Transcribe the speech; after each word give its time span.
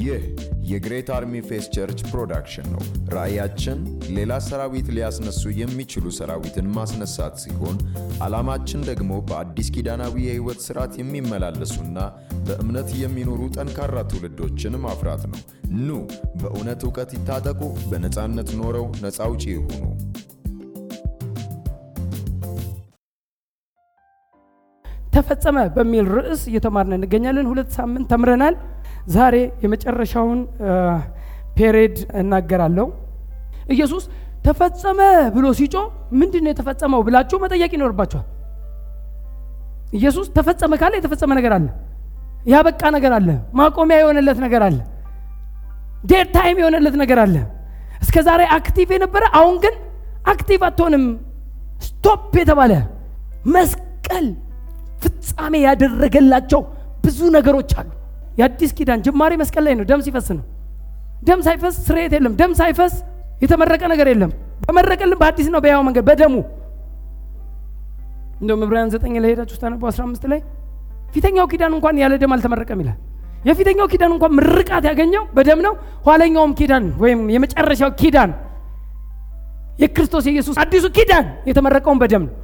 ይህ 0.00 0.22
የ 0.70 0.81
Great 0.81 1.08
Army 1.14 1.40
Faith 1.48 1.64
Church 1.74 2.00
production 2.10 2.66
ነው። 2.74 2.82
ራእያችን 3.14 3.78
ሌላ 4.16 4.32
ሰራዊት 4.46 4.88
ሊያስነሱ 4.96 5.42
የሚችሉ 5.58 6.12
ሰራዊትን 6.18 6.66
ማስነሳት 6.76 7.34
ሲሆን 7.42 7.76
ዓላማችን 8.26 8.84
ደግሞ 8.90 9.12
በአዲስ 9.28 9.70
ኪዳናዊ 9.76 10.14
የሕይወት 10.26 10.60
ሥርዓት 10.66 10.94
የሚመላለሱና 11.00 11.96
በእምነት 12.46 12.90
የሚኖሩ 13.02 13.40
ጠንካራ 13.56 14.06
ትውልዶችን 14.10 14.80
ማፍራት 14.84 15.24
ነው። 15.32 15.40
ኑ 15.80 15.98
በእውነት 16.40 16.82
ዕውቀት 16.86 17.12
ይታጠቁ፣ 17.16 17.60
በነፃነት 17.90 18.50
ኖረው 18.60 18.86
ነፃ 19.04 19.20
አውጪ 19.26 19.44
ይሁኑ። 19.52 19.82
ተፈጸመ 25.14 25.58
በሚል 25.76 26.04
ርዕስ 26.16 26.42
እየተማርን 26.50 26.96
እንገኛለን። 26.96 27.48
ሁለት 27.50 27.70
ሳምንት 27.76 28.06
ተምረናል። 28.12 28.54
ዛሬ 29.08 29.34
የመጨረሻውን 29.62 30.40
period 31.56 31.96
እናገራለሁ። 32.20 32.86
ኢየሱስ 33.74 34.04
ተፈጸመ 34.46 35.00
ብሎ 35.34 35.46
ሲጮህ 35.58 35.74
ምንድን 36.20 36.42
ነው 36.44 36.50
የተፈጸመው 36.52 37.00
ብላችሁ 37.06 37.38
መጠየቅ 37.42 37.70
ይኖርባችኋል። 37.76 38.26
ኢየሱስ 39.92 40.26
ተፈጸመ 40.36 40.72
ካለ 40.80 40.92
የተፈጸመ 40.98 41.30
ነገር 41.38 41.52
አለ፣ 41.56 41.66
ያበቃ 42.46 42.82
ነገር 42.96 43.12
አለ፣ 43.16 43.28
ማቆሚያ 43.58 43.96
የሆነለት 44.02 44.38
ነገር 44.44 44.62
አለ፣ 44.68 44.78
dead 46.04 46.28
time 46.36 46.58
የሆነለት 46.62 46.94
ነገር 47.02 47.18
አለ። 47.24 47.36
እስከ 48.02 48.16
ዛሬ 48.28 48.42
active 48.56 48.88
የነበረ 48.96 49.24
አሁን 49.38 49.56
ግን 49.64 49.74
active 50.32 50.60
አትሆንም፣ 50.68 51.04
stop 51.86 52.32
የተባለ 52.40 52.72
መስቀል 53.54 54.26
ፍጻሜ 55.02 55.54
ያደረገላቸው 55.66 56.62
ብዙ 57.04 57.18
ነገሮች 57.36 57.70
አሉ። 57.80 57.88
የአዲስ 58.30 58.70
ኪዳን 58.78 59.00
ጅማሬ 59.06 59.32
መስቀል 59.40 59.64
ላይ 59.66 59.74
ነው። 59.78 59.84
ደም 59.90 60.00
ሲፈስ 60.06 60.28
ነው። 60.30 60.44
ደም 61.22 61.40
ሳይፈስ 61.46 61.74
ስርየት 61.86 62.12
የለም። 62.16 62.34
ደም 62.40 62.52
ሳይፈስ 62.60 62.94
የተመረቀ 63.42 63.82
ነገር 63.92 64.06
የለም። 64.12 64.30
በመረቀልን 64.64 65.18
በአዲስና 65.20 65.60
በሕያው 65.64 65.82
መንገድ 65.86 66.04
በደሙ 66.08 66.34
እንደውም 68.40 68.62
ዕብራውያን 68.66 68.90
ዘጠኝ 68.94 69.14
ላይ 69.22 69.30
ሄዳችሁ 69.32 69.54
ስታነቡ 69.56 69.82
15 69.88 70.22
ላይ 70.32 70.40
ፊተኛው 71.14 71.46
ኪዳን 71.52 71.72
እንኳን 71.76 71.96
ያለ 72.02 72.14
ደም 72.22 72.32
አልተመረቀም 72.34 72.78
ይላል። 72.82 72.98
የፊተኛው 73.44 73.86
ኪዳን 73.92 74.12
እንኳን 74.14 74.32
ምርቃት 74.38 74.84
ያገኘው 74.90 75.24
በደም 75.36 75.60
ነው። 75.66 75.74
ኋለኛውም 76.06 76.52
ኪዳን 76.58 76.84
ወይም 77.02 77.20
የመጨረሻው 77.34 77.90
ኪዳን 78.00 78.30
የክርስቶስ 79.82 80.24
የኢየሱስ 80.28 80.56
አዲሱ 80.62 80.86
ኪዳን 80.96 81.26
የተመረቀው 81.48 82.00
በደም 82.02 82.24
ነው። 82.26 82.34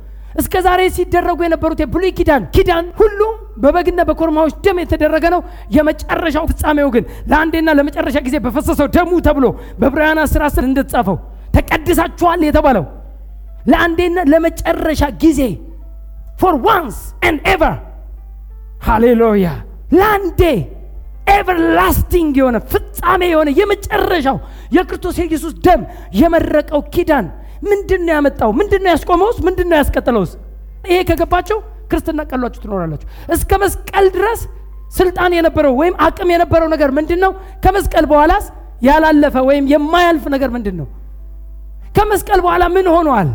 እስከ 0.41 0.55
ዛሬ 0.67 0.81
ሲደረጉ 0.97 1.39
የነበሩት 1.47 1.81
የብሉይ 1.85 2.13
ኪዳን 2.19 2.43
ኪዳን 2.57 2.87
ሁሉ 3.01 3.21
በበግና 3.57 4.01
በኮርማዎች 4.09 4.55
ደም 4.65 4.79
የተደረገ 4.83 5.25
ነው። 5.35 5.41
የመጨረሻው 5.77 6.45
ፍጻሜው 6.51 6.89
ግን 6.95 7.05
ለአንዴና 7.31 7.71
ለመጨረሻ 7.79 8.17
ጊዜ 8.27 8.37
በፈሰሰው 8.45 8.89
ደሙ 8.97 9.13
ተብሎ 9.27 9.47
በዕብራውያን 9.81 10.21
አስር 10.25 10.43
አስር 10.49 10.65
እንደተጻፈው 10.69 11.17
ተቀድሳችኋል 11.57 12.41
የተባለው 12.49 12.85
ለአንዴና 13.71 14.19
ለመጨረሻ 14.33 15.03
ጊዜ 15.23 15.41
for 16.41 16.57
once 16.67 16.99
and 17.29 17.41
ever 17.53 17.77
ሃሌሉያ 18.87 19.49
ለአንዴ 19.93 20.41
everlasting 21.37 22.35
የሆነ 22.41 22.57
ፍጻሜ 22.71 23.23
የሆነ 23.31 23.51
የመጨረሻው 23.61 24.37
የክርስቶስ 24.77 25.17
የኢየሱስ 25.21 25.55
ደም 25.67 25.81
የመረቀው 26.21 26.83
ኪዳን 26.95 27.27
ምንድን 27.63 28.03
ነው 28.07 28.13
ያመጣው? 28.17 28.51
ምንድን 28.53 28.83
ነው 28.85 28.91
ያስቆመውስ? 28.95 29.37
ምንድን 29.47 29.69
ነው 29.71 29.77
ያስቀጠለውስ? 29.81 30.33
ይሄ 30.91 30.99
ከገባችሁ 31.09 31.59
ክርስትና 31.91 32.21
ቀሏችሁ 32.31 32.61
ትኖራላችሁ። 32.65 33.09
እስከ 33.35 33.51
መስቀል 33.63 34.07
ድረስ 34.17 34.41
ስልጣን 34.99 35.33
የነበረው 35.37 35.73
ወይም 35.81 35.95
አቅም 36.07 36.29
የነበረው 36.35 36.69
ነገር 36.75 36.91
ምንድን 36.99 37.21
ነው? 37.25 37.33
ከመስቀል 37.65 38.05
በኋላስ 38.11 38.45
ያላለፈ 38.83 39.37
ወይም 39.49 39.65
የማያልፍ 39.73 40.25
ነገር 40.35 40.51
ምንድን 40.57 40.77
ነው? 40.81 40.87
ከመስቀል 41.97 42.41
በኋላ 42.45 42.65
ምን 42.75 42.87
ሆኗል? 42.95 43.29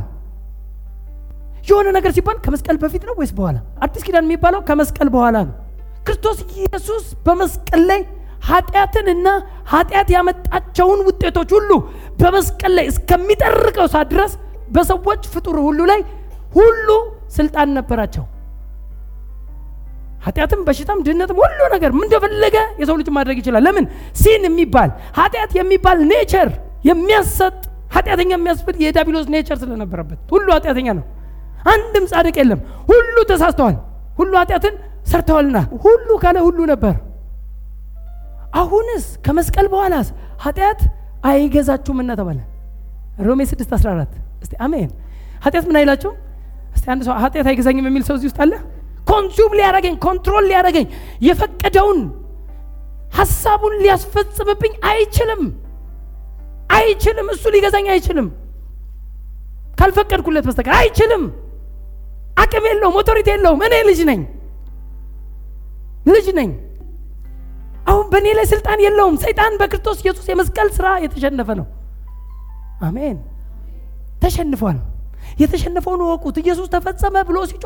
የሆነ 1.70 1.88
ነገር 1.98 2.12
ሲባል 2.12 2.38
ከመስቀል 2.46 2.78
በፊት 2.84 3.04
ነው 3.08 3.16
ወይስ 3.20 3.32
በኋላ? 3.38 3.58
አዲስ 3.84 4.02
ኪዳን 4.06 4.26
የሚባለው 4.28 4.62
ከመስቀል 4.70 5.10
በኋላ 5.16 5.38
ነው። 5.48 5.56
ክርስቶስ 6.06 6.38
ኢየሱስ 6.56 7.04
በመስቀል 7.26 7.82
ላይ 7.90 8.02
ኃጢአትን 8.48 9.08
እና 9.14 9.28
ኃጢአት 9.72 10.10
ያመጣቸውን 10.16 11.00
ውጤቶች 11.08 11.50
ሁሉ 11.58 11.72
በመስቀል 12.22 12.74
ላይ 12.78 12.86
እስከሚጠርቀው 12.92 13.88
ሰዓት 13.94 14.08
ድረስ 14.14 14.32
በሰዎች 14.72 15.24
ፍጡር 15.34 15.58
ሁሉ 15.68 15.80
ላይ 15.92 16.02
ሁሉ 16.56 16.88
ስልጣን 17.38 17.70
ነበራቸው። 17.78 18.24
ኃጢአትም፣ 20.22 20.60
በሽታም፣ 20.68 21.00
ድህነትም 21.06 21.38
ሁሉ 21.42 21.60
ነገር 21.74 21.92
ምን 21.92 22.06
እንደፈለገ 22.08 22.58
የሰው 22.82 22.96
ልጅ 23.00 23.08
ማድረግ 23.18 23.38
ይችላል። 23.42 23.64
ለምን 23.68 23.86
ሲን 24.16 24.44
የሚባል 24.48 24.90
ኃጢአት 25.18 25.52
የሚባል 25.60 26.00
ኔቸር 26.12 26.50
የሚያሰጥ 26.90 27.56
ኃጢአተኛ 27.96 28.32
የሚያስብል 28.36 28.76
የዳቢሎስ 28.84 29.26
nature 29.34 29.58
ስለነበረበት 29.64 30.20
ሁሉ 30.34 30.48
ኃጢአተኛ 30.56 30.88
ነው። 31.00 31.06
አንድም 31.72 32.06
ጻድቅ 32.12 32.36
የለም። 32.42 32.60
ሁሉ 32.92 33.16
ተሳስተዋል። 33.32 33.76
ሁሉ 34.18 34.32
ኃጢአትን 34.42 34.76
ሰርተዋልና 35.12 35.58
ሁሉ 35.86 36.10
ካለ 36.24 36.38
ሁሉ 36.48 36.60
ነበር። 36.72 36.96
አሁንስ 38.54 39.06
ከመስቀል 39.26 39.68
በኋላስ 39.74 40.08
ኃጢአት 40.44 40.80
አይገዛችሁምና 41.30 42.12
ተባለ። 42.20 42.40
ሮሜ 43.28 43.42
6 43.50 43.74
14 43.76 44.14
እስቲ 44.44 44.54
አሜን። 44.66 44.90
ኃጢአት 45.46 45.66
ምን 45.70 45.78
አይላችሁም? 45.80 46.16
እስቲ 46.76 46.86
አንድ 46.94 47.02
ሰው 47.08 47.14
ኃጢአት 47.24 47.48
አይገዛኝም 47.52 47.86
የሚል 47.90 48.04
ሰው 48.08 48.16
እዚህ 48.18 48.28
ውስጥ 48.30 48.40
አለ? 48.44 48.54
consume 49.08 49.52
ሊያረገኝ 49.58 49.96
control 50.06 50.46
ሊያረገኝ 50.50 50.86
የፈቀደውን 51.28 52.00
ሀሳቡን 53.18 53.74
ሊያስፈጽምብኝ 53.82 54.74
አይችልም፣ 54.90 55.42
አይችልም። 56.76 57.28
እሱ 57.34 57.44
ሊገዛኝ 57.56 57.88
አይችልም፣ 57.94 58.28
ካልፈቀድኩለት 59.80 60.46
በስተቀር 60.48 60.76
አይችልም። 60.78 61.24
አቅም 62.42 62.66
የለውም፣ 62.70 62.96
ኦቶሪቲ 63.00 63.28
የለውም። 63.34 63.62
እኔ 63.68 63.76
ልጅ 63.90 64.00
ነኝ፣ 64.10 64.22
ልጅ 66.08 66.28
ነኝ። 66.38 66.52
አሁን 67.88 68.06
በእኔ 68.12 68.28
ላይ 68.38 68.46
ስልጣን 68.52 68.80
የለውም። 68.86 69.16
ሰይጣን 69.24 69.54
በክርስቶስ 69.62 70.00
ኢየሱስ 70.04 70.26
የመስቀል 70.32 70.70
ስራ 70.78 70.88
የተሸነፈ 71.04 71.50
ነው። 71.60 71.68
አሜን። 72.82 73.18
ተሸንፏል። 74.24 74.78
የተሸነፈውን 75.42 76.02
እወቁት። 76.06 76.36
ኢየሱስ 76.42 76.68
ተፈጸመ 76.74 77.16
ብሎ 77.28 77.38
ሲጮ 77.52 77.66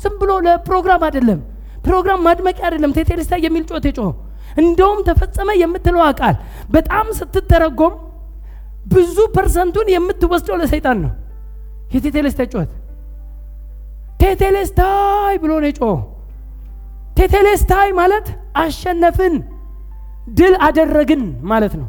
ዝም 0.00 0.14
ብሎ 0.20 0.30
ለፕሮግራም 0.46 1.02
አይደለም፣ 1.08 1.40
ፕሮግራም 1.84 2.20
ማድመቂያ 2.26 2.64
አይደለም። 2.68 2.92
ቴቴልስታ 2.96 3.34
የሚል 3.44 3.64
ጩኸት 3.70 3.84
የጮኸው 3.88 4.14
እንደውም 4.60 5.00
ተፈጸመ 5.08 5.50
የምትለው 5.60 6.02
ቃል 6.20 6.36
በጣም 6.74 7.06
ስትተረጎም 7.18 7.94
ብዙ 8.92 9.16
ፐርሰንቱን 9.34 9.88
የምትወስደው 9.94 10.56
ለሰይጣን 10.60 10.98
ነው። 11.04 11.12
የቴቴልስታ 11.94 12.42
ጩኸት 12.54 12.70
ቴቴልስታይ 14.20 15.34
ብሎ 15.42 15.52
ነው 15.62 15.68
የጮኸው። 15.70 15.98
ቴቴሌስታይ 17.18 17.88
ማለት 18.00 18.26
አሸነፍን፣ 18.62 19.34
ድል 20.38 20.54
አደረግን 20.66 21.22
ማለት 21.50 21.74
ነው። 21.80 21.88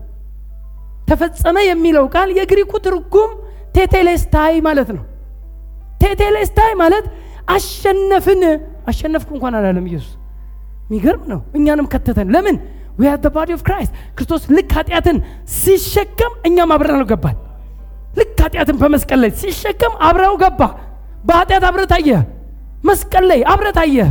ተፈጸመ 1.09 1.57
የሚለው 1.65 2.05
ቃል 2.13 2.29
የግሪኩ 2.37 2.71
ትርጉም 2.85 3.31
ቴቴሌስታይ 3.75 4.55
ማለት 4.67 4.89
ነው። 4.97 5.03
ቴቴሌስታይ 6.03 6.71
ማለት 6.81 7.05
አሸነፍን። 7.51 8.41
አሸነፍኩ 8.87 9.29
እንኳን 9.35 9.53
አላለም 9.57 9.85
ኢየሱስ። 9.89 10.13
የሚገርም 10.85 11.23
ነው። 11.31 11.39
እኛንም 11.57 11.87
ከተተን። 11.87 12.29
ለምን 12.35 12.55
we 12.97 13.07
are 13.07 13.19
body 13.35 13.49
of 13.55 13.61
Christ። 13.67 13.93
ክርስቶስ 14.15 14.43
ልክ 14.55 14.71
ኃጢአትን 14.77 15.17
ሲሸከም 15.57 16.33
እኛም 16.47 16.71
አብረነው 16.75 17.07
ገባን። 17.11 17.37
ልክ 18.17 18.37
ኃጢአትን 18.43 18.77
በመስቀል 18.81 19.19
ላይ 19.23 19.31
ሲሸከም 19.41 19.93
አብረው 20.07 20.35
ገባ። 20.41 20.61
በኃጢአት 21.27 21.63
አብረህ 21.69 21.87
ታየህ፣ 21.91 22.21
መስቀል 22.83 23.25
ላይ 23.31 23.39
አብረህ 23.53 23.73
ታየህ። 23.77 24.09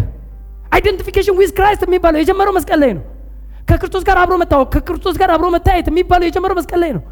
identification 0.73 1.35
with 1.39 1.51
Christ 1.57 1.83
የሚባለው 1.87 2.19
የጀመረው 2.23 2.55
መስቀል 2.59 2.79
ላይ 2.83 2.93
ነው። 2.97 3.05
ከክርስቶስ 3.69 4.03
ጋር 4.09 4.19
አብሮ 4.23 4.35
መታወቅ፣ 4.43 4.69
ከክርስቶስ 4.75 5.17
ጋር 5.21 5.31
አብሮ 5.35 5.47
መታየት 5.57 5.87
የሚባለው 5.91 6.27
የጀመረው 6.29 6.57
መስቀል 6.61 6.81
ላይ 6.85 6.93
ነው። 6.97 7.03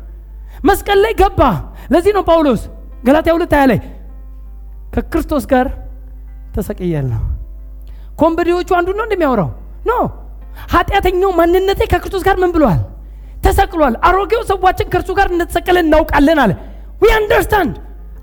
መስቀል 0.65 0.99
ላይ 1.05 1.13
ገባ። 1.21 1.41
ለዚህ 1.93 2.13
ነው 2.17 2.23
ጳውሎስ 2.29 2.63
ገላትያ 3.05 3.33
ሁለት 3.37 3.53
ሃያ 3.55 3.65
ላይ 3.73 3.79
ከክርስቶስ 4.95 5.45
ጋር 5.53 5.67
ተሰቅያለሁ። 6.59 7.21
ከወንበዴዎቹ 8.21 8.71
አንዱ 8.79 8.89
ነው 8.99 9.05
እንደሚያወራው 9.07 9.51
no 9.89 9.93
ኃጢአተኛው 10.73 11.31
ማንነቴ 11.39 11.81
ከክርስቶስ 11.93 12.23
ጋር 12.29 12.37
ምን 12.43 12.51
ብሏል? 12.55 12.81
ተሰቅሏል። 13.45 13.95
አሮጌው 14.07 14.43
ሰዋችን 14.49 14.87
ከእርሱ 14.93 15.11
ጋር 15.19 15.27
እንደተሰቀለ 15.35 15.77
እናውቃለን 15.85 16.39
አለ። 16.45 16.53
we 17.03 17.11
understand 17.19 17.75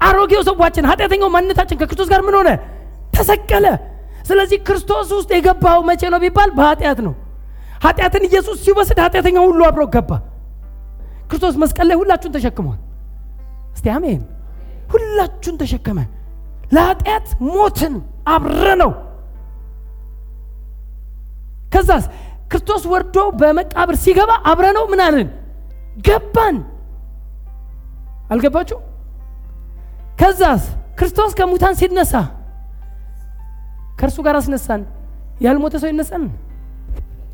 አሮጌው 0.07 0.41
ሰዋችን 0.49 0.87
ኃጢአተኛው 0.89 1.29
ማንነታችን 1.35 1.79
ከክርስቶስ 1.81 2.09
ጋር 2.13 2.21
ምን 2.27 2.35
ሆነ? 2.39 2.49
ተሰቀለ። 3.15 3.65
ስለዚህ 4.29 4.57
ክርስቶስ 4.67 5.09
ውስጥ 5.17 5.29
የገባው 5.35 5.79
መቼ 5.89 6.01
ነው 6.13 6.19
ቢባል 6.23 6.49
በኃጢአት 6.57 6.99
ነው። 7.07 7.13
ኃጢአትን 7.85 8.23
ኢየሱስ 8.29 8.57
ሲወስድ 8.65 8.99
ኃጢአተኛ 9.03 9.37
ሁሉ 9.47 9.61
አብሮ 9.69 9.83
ገባ። 9.95 10.11
ክርስቶስ 11.29 11.55
መስቀል 11.63 11.87
ላይ 11.89 11.97
ሁላችሁን 12.01 12.33
ተሸክሟል። 12.35 12.79
እስቲ 13.75 13.85
አሜን። 13.95 14.21
ሁላችሁን 14.93 15.55
ተሸከመ። 15.61 15.99
ለኃጢአት 16.71 17.27
ሞትን 17.47 17.93
አብረ 18.27 18.67
ነው። 18.81 18.91
ከዛስ 21.73 22.05
ክርስቶስ 22.51 22.83
ወርዶ 22.91 23.17
በመቃብር 23.39 23.95
ሲገባ 24.03 24.31
አብረነው 24.49 24.85
ምን 24.91 25.01
አለን? 25.05 25.29
ገባን። 26.07 26.57
አልገባችሁ? 28.31 28.77
ከዛስ 30.19 30.63
ክርስቶስ 30.99 31.31
ከሙታን 31.37 31.75
ሲነሳ 31.79 32.13
ከእርሱ 33.99 34.17
ጋር 34.25 34.35
አስነሳን። 34.39 34.81
ያልሞተ 35.41 35.75
ሰው 35.81 35.89
ይነሳን? 35.91 36.23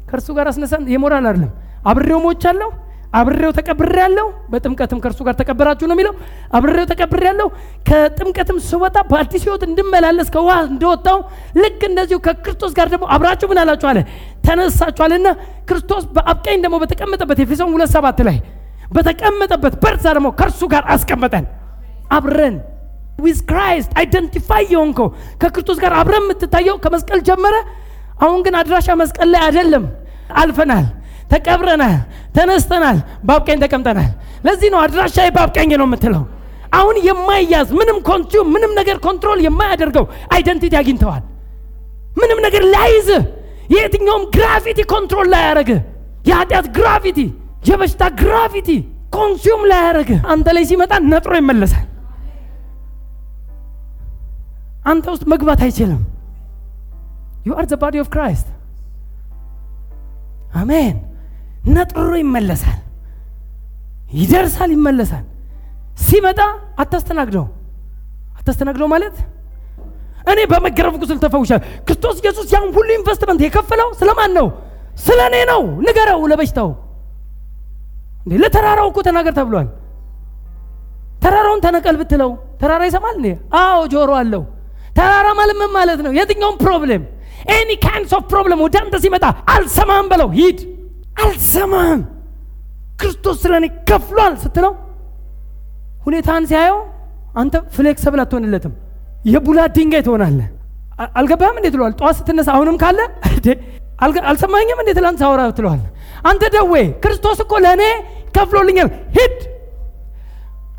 ከእርሱ 0.09 0.27
ጋር 0.37 0.47
አስነሳን። 0.51 0.83
የሞራል 0.93 1.25
አይደለም። 1.29 1.51
አብሬው 1.85 2.19
ሞቻለሁ፣ 2.25 2.69
አብሬው 3.11 3.51
ተቀብሬያለሁ። 3.57 4.25
በጥምቀትም 4.51 4.99
ከእርሱ 5.03 5.19
ጋር 5.27 5.35
ተቀበራችሁ 5.39 5.85
ነው 5.89 5.95
የሚለው። 5.95 6.13
አብሬው 6.57 6.85
ተቀብሬያለሁ። 6.91 7.47
ከጥምቀትም 7.89 8.57
ስወጣ 8.67 8.97
በአዲስ 9.09 9.43
ሕይወት 9.45 9.63
እንድመላለስ 9.67 10.29
ከውሃ 10.35 10.55
እንደወጣው 10.69 11.19
ልክ 11.61 11.81
እንደዚሁ 11.89 12.17
ከክርስቶስ 12.27 12.73
ጋር 12.77 12.89
ደግሞ 12.93 13.05
አብራችሁ 13.15 13.49
ምን 13.51 13.59
አላችሁ 13.63 13.89
አለ 13.91 13.99
ተነሳችኋልና 14.47 15.27
ክርስቶስ 15.69 16.05
በአብ 16.15 16.39
ቀኝ 16.45 16.59
ደግሞ 16.65 16.77
በተቀመጠበት 16.83 17.41
ኤፌሶን 17.43 17.73
ሁለት 17.75 17.91
ሰባት 17.95 18.21
ላይ 18.29 18.37
በተቀመጠበት 18.95 19.75
በርዛ 19.83 20.05
ደግሞ 20.17 20.29
ከእርሱ 20.39 20.61
ጋር 20.71 20.83
አስቀመጠን 20.95 21.45
አብረን 22.11 22.55
with 23.21 23.39
Christ 23.49 23.91
identify 23.99 24.63
የሆንከው 24.73 25.07
ከክርስቶስ 25.41 25.77
ጋር 25.83 25.93
አብረን 25.99 26.25
የምትታየው 26.25 26.77
ከመስቀል 26.83 27.19
ጀመረ። 27.27 27.55
አሁን 28.23 28.39
ግን 28.45 28.55
አድራሻ 28.59 28.89
መስቀል 28.99 29.29
ላይ 29.33 29.41
አይደለም። 29.45 29.85
አልፈናል፣ 30.41 30.85
ተቀብረናል፣ 31.31 31.95
ተነስተናል፣ 32.35 32.97
በአብ 33.27 33.41
ቀኝ 33.47 33.57
ተቀምጠናል። 33.63 34.09
ለዚህ 34.45 34.69
ነው 34.73 34.79
አድራሻ 34.83 35.17
በአብ 35.35 35.49
ቀኝ 35.57 35.71
ነው 35.73 35.87
የምትለው። 35.89 36.23
አሁን 36.73 36.95
የማይያዝ 37.07 37.69
ምንም 37.79 37.97
consume 38.07 38.47
ምንም 38.53 38.71
ነገር 38.79 38.97
control 39.05 39.39
የማያደርገው 39.45 40.05
identity 40.35 40.73
አግኝተዋል። 40.79 41.23
ምንም 42.17 42.39
ነገር 42.45 42.63
ላይዝ 42.73 43.09
የየትኛውም 43.73 44.23
gravity 44.35 44.79
control 44.93 45.27
ላይ 45.33 45.43
ያደረገ 45.45 45.71
የኃጢአት 46.29 46.65
gravity 46.77 47.19
የበሽታ 47.67 48.03
gravity 48.21 48.69
consume 49.15 49.61
ላይ 49.69 49.79
ያደረገ 49.85 50.11
አንተ 50.33 50.47
ላይ 50.55 50.63
ሲመጣ 50.69 50.91
ነጥሮ 51.11 51.33
ይመለሳል። 51.39 51.85
አንተ 54.85 55.05
ውስጥ 55.13 55.23
መግባት 55.33 55.59
አይችልም። 55.65 56.01
you 57.45 57.51
are 57.53 57.65
the 57.69 57.77
body 57.81 57.95
of 58.03 58.09
Christ 58.13 58.47
አሜን። 60.61 60.95
ነጥሮ 61.69 62.11
ይመለሳል፣ 62.17 62.79
ይደርሳል፣ 64.13 64.69
ይመለሳል። 64.75 65.25
ሲመጣ 66.05 66.39
አታስተናግደው። 66.83 67.45
አታስተናግደው 68.39 68.87
ማለት 68.87 69.15
እኔ 70.31 70.39
በመገረፍ 70.51 70.95
ቁስል 71.01 71.17
ተፈውሻለሁ። 71.23 71.61
ክርስቶስ 71.85 72.17
ኢየሱስ 72.21 72.47
ያን 72.53 72.65
ሁሉ 72.75 72.89
ኢንቨስትመንት 72.97 73.39
የከፈለው 73.45 73.89
ስለማን 73.99 74.31
ነው? 74.37 74.47
ስለ 74.97 75.19
እኔ 75.29 75.35
ነው። 75.51 75.61
ንገረው 75.85 76.21
ለበሽታው 76.31 76.69
ለተራራው 78.35 78.87
እኮ 78.91 78.99
ተናገር 79.07 79.33
ተብሏል። 79.37 79.67
ተራራውን 81.23 81.61
ተነቀል 81.65 81.95
ብትለው 82.01 82.31
ተራራ 82.61 82.81
ይሰማል 82.89 83.15
እንዴ? 83.19 83.27
አዎ 83.59 83.79
ጆሮ 83.93 84.11
አለው። 84.19 84.43
ተራራ 84.97 85.27
ማለት 85.39 85.55
ምን 85.61 85.71
ማለት 85.77 85.99
ነው? 86.05 86.11
የትኛውም 86.19 86.55
problem 86.63 87.03
any 87.53 87.69
kinds 87.83 88.13
of 88.17 88.23
problem 88.31 88.59
ወደ 88.65 88.75
አንተ 88.81 88.95
ሲመጣ 89.03 89.23
አልሰማህም 89.53 90.07
በለው፣ 90.11 90.29
ሂድ። 90.37 90.59
አልሰማህም 91.21 92.01
ክርስቶስ 93.01 93.37
ስለ 93.43 93.53
እኔ 93.59 93.67
ከፍሏል 93.89 94.33
ስትለው 94.43 94.73
ሁኔታን 96.05 96.43
ሲያየው 96.49 96.79
አንተ 97.41 97.55
flexible 97.75 98.19
አትሆንለትም፣ 98.23 98.73
የቡላድ 99.25 99.71
ድንጋይ 99.77 100.01
ትሆናለህ። 100.07 100.47
አልገባህም 101.19 101.57
እንዴ 101.59 101.67
ትለዋል። 101.73 101.93
ጠዋት 101.99 102.15
ስትነሳ 102.19 102.49
አሁንም 102.55 102.75
ካለ 102.81 102.99
አልሰማኝም 104.29 104.79
እንዴ 104.83 104.91
ትላንት 104.97 105.19
ሳወራ 105.23 105.41
ትለዋል። 105.57 105.81
አንተ 106.29 106.43
ደዌ 106.55 106.73
ክርስቶስ 107.03 107.39
እኮ 107.45 107.53
ለእኔ 107.65 107.83
ከፍሎልኛል፣ 108.35 108.87
ሂድ 109.17 109.37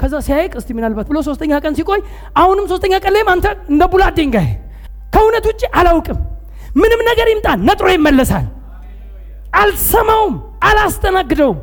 ከዛ 0.00 0.14
ሲያይቅ 0.26 0.52
እስቲ 0.60 0.70
ምናልባት 0.76 1.06
ብሎ 1.10 1.18
ሶስተኛ 1.26 1.52
ቀን 1.64 1.74
ሲቆይ 1.78 2.00
አሁንም 2.40 2.64
ሶስተኛ 2.72 2.94
ቀን 3.04 3.12
ላይም 3.16 3.28
አንተ 3.34 3.46
እንደ 3.72 3.82
ቡላት 3.92 4.14
ድንጋይ 4.18 4.48
ከእውነት 5.14 5.44
ውጭ 5.50 5.62
አላውቅም። 5.78 6.18
ምንም 6.80 7.00
ነገር 7.10 7.26
ይምጣ 7.32 7.48
ነጥሮ 7.68 7.86
ይመለሳል። 7.94 8.46
አልሰማውም፣ 9.52 10.34
አላስተናግደውም። 10.62 11.58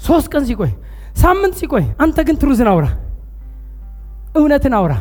ሶስት 0.00 0.28
ቀን 0.32 0.44
ሲቆይ፣ 0.48 0.72
ሳምንት 1.22 1.54
ሲቆይ፣ 1.60 1.84
አንተ 2.02 2.18
ግን 2.26 2.36
ትሩዝን 2.40 2.68
አውራ፣ 2.72 2.86
እውነትን 4.38 4.74
አውራ። 4.78 4.94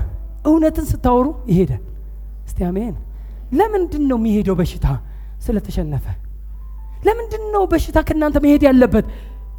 እውነትን 0.46 0.86
ስታወሩ 0.92 1.28
ይሄዳል። 1.52 1.82
እስቲ 2.48 2.60
አሜን። 2.70 2.96
ለምንድን 3.52 4.04
ነው 4.10 4.18
የሚሄደው 4.20 4.56
በሽታ? 4.60 4.86
ስለተሸነፈ። 5.46 6.06
ለምንድን 7.06 7.44
ነው 7.54 7.64
በሽታ 7.72 7.98
ከእናንተ 8.08 8.38
መሄድ 8.44 8.64
ያለበት? 8.68 9.06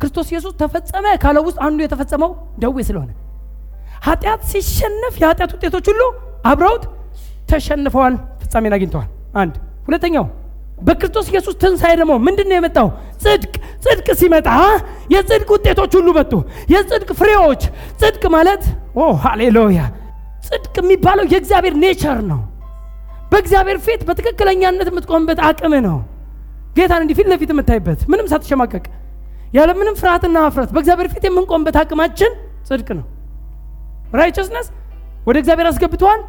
ክርስቶስ 0.01 0.29
ኢየሱስ 0.33 0.53
ተፈጸመ 0.61 1.07
ካለው 1.23 1.43
ውስጥ 1.49 1.59
አንዱ 1.67 1.79
የተፈጸመው 1.85 2.31
ደዌ 2.63 2.77
ስለሆነ 2.89 3.11
ኃጢአት 4.07 4.43
ሲሸነፍ 4.51 5.15
የኃጢአት 5.23 5.51
ውጤቶች 5.57 5.87
ሁሉ 5.91 6.03
አብረውት 6.47 6.85
ተሸንፈዋል፣ 7.51 8.15
ፍጻሜን 8.41 8.75
አግኝተዋል። 8.77 9.09
አንድ 9.35 9.55
ሁለተኛው 9.89 10.27
በክርስቶስ 10.81 11.27
ኢየሱስ 11.31 11.55
ትንሣኤ 11.63 11.93
ደግሞ 12.01 12.13
ምንድን 12.27 12.47
ነው 12.51 12.57
የመጣው? 12.57 12.89
ጽድቅ። 13.23 13.55
ጽድቅ 13.85 14.09
ሲመጣ 14.21 14.49
የጽድቅ 15.13 15.49
ውጤቶች 15.55 15.93
ሁሉ 15.99 16.09
መጡ። 16.19 16.33
የጽድቅ 16.73 17.11
ፍሬዎች። 17.21 17.63
ጽድቅ 18.01 18.23
ማለት 18.37 18.63
ኦ 18.97 19.07
ሃሌሉያ! 19.25 19.81
ጽድቅ 20.47 20.75
የሚባለው 20.81 21.25
የእግዚአብሔር 21.33 21.75
nature 21.83 22.21
ነው። 22.31 22.41
በእግዚአብሔር 23.33 23.79
ፊት 23.87 24.03
በትክክለኛነት 24.09 24.89
የምትቆምበት 24.91 25.41
አቅም 25.49 25.75
ነው። 25.89 25.99
ጌታን 26.77 27.03
እንዲህ 27.05 27.17
ፊት 27.19 27.29
ለፊት 27.33 27.51
የምታይበት 27.53 28.01
ምንም 28.11 28.27
ሳትሸማቀቅ 28.31 28.85
ያለ 29.55 29.71
ምንም 29.79 29.95
ፍርሃትና 30.01 30.39
ሀፍረት 30.47 30.71
በእግዚአብሔር 30.75 31.09
ፊት 31.13 31.25
የምንቆምበት 31.29 31.77
አቅማችን 31.83 32.33
ጽድቅ 32.69 32.89
ነው። 32.99 33.07
righteousness 34.15 34.67
ወደ 35.27 35.37
እግዚአብሔር 35.43 35.69
አስገብተዋል። 35.71 36.21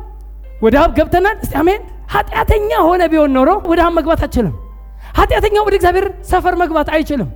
ወደ 0.59 0.75
አብ 0.81 0.91
ገብተናል። 0.97 1.37
እስቲ 1.43 1.53
አሜን። 1.61 1.81
ኃጢአተኛ 2.13 2.71
ሆነ 2.87 3.01
ቢሆን 3.11 3.31
ኖሮ 3.37 3.49
ወደ 3.71 3.79
አብ 3.85 3.93
መግባት 3.97 4.21
አይችልም። 4.25 4.53
ኃጢአተኛ 5.19 5.55
ወደ 5.67 5.75
እግዚአብሔር 5.79 6.05
ሰፈር 6.31 6.55
መግባት 6.61 6.89
አይችልም። 6.95 7.29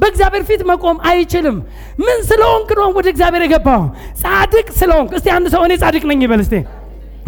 በእግዚአብሔር 0.00 0.42
ፊት 0.48 0.62
መቆም 0.70 0.98
አይችልም። 1.10 1.56
ምን 2.00 2.18
ስለሆንክ 2.28 2.68
ነው 2.78 2.88
ወደ 2.98 3.06
እግዚአብሔር 3.12 3.42
የገባው? 3.46 3.82
ጻድቅ 4.20 4.66
ስለሆንክ። 4.80 5.10
እስቲ 5.18 5.28
አንድ 5.36 5.46
ሰው 5.54 5.62
እኔ 5.66 5.72
ጻድቅ 5.82 6.02
ነኝ 6.10 6.20
ይበል 6.24 6.40
እስቲ። 6.44 6.54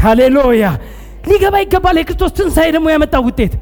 ሃሌሉያ። 0.04 0.66
ሊገባ 1.30 1.54
ይገባል። 1.64 1.96
የክርስቶስ 2.00 2.32
ትንሣኤ 2.38 2.68
ደግሞ 2.76 2.86
ያመጣው 2.92 3.22
ውጤት 3.28 3.54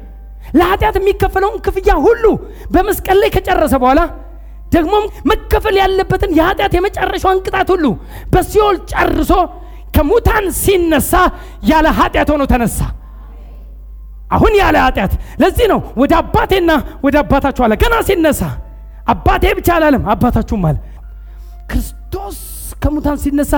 ለኃጢአት 0.55 0.95
የሚከፈለውን 0.99 1.57
ክፍያ 1.65 1.91
ሁሉ 2.05 2.23
በመስቀል 2.73 3.17
ላይ 3.21 3.29
ከጨረሰ 3.35 3.73
በኋላ 3.81 4.01
ደግሞም 4.71 5.03
መከፈል 5.29 5.75
ያለበትን 5.81 6.31
የኃጢአት 6.37 6.73
የመጨረሻውን 6.77 7.39
ቅጣት 7.45 7.69
ሁሉ 7.73 7.85
በሲኦል 8.33 8.77
ጨርሶ 8.91 9.31
ከሙታን 9.89 10.45
ሲነሳ 10.61 11.11
ያለ 11.69 11.87
ኃጢአት 11.97 12.29
ሆኖ 12.33 12.43
ተነሳ። 12.51 12.79
አሁን 14.31 14.53
ያለ 14.59 14.75
ኃጢአት። 14.85 15.13
ለዚህ 15.41 15.65
ነው 15.71 15.79
ወደ 16.01 16.13
አባቴና 16.21 16.71
ወደ 17.05 17.15
አባታችሁ 17.23 17.63
አለ። 17.65 17.73
ገና 17.83 17.95
ሲነሳ 18.09 18.41
አባቴ 19.09 19.43
ብቻ 19.57 19.67
አላለም፣ 19.77 20.03
አባታችሁም 20.13 20.63
አለ። 20.69 20.77
ክርስቶስ 21.71 22.37
ከሙታን 22.81 23.17
ሲነሳ 23.23 23.53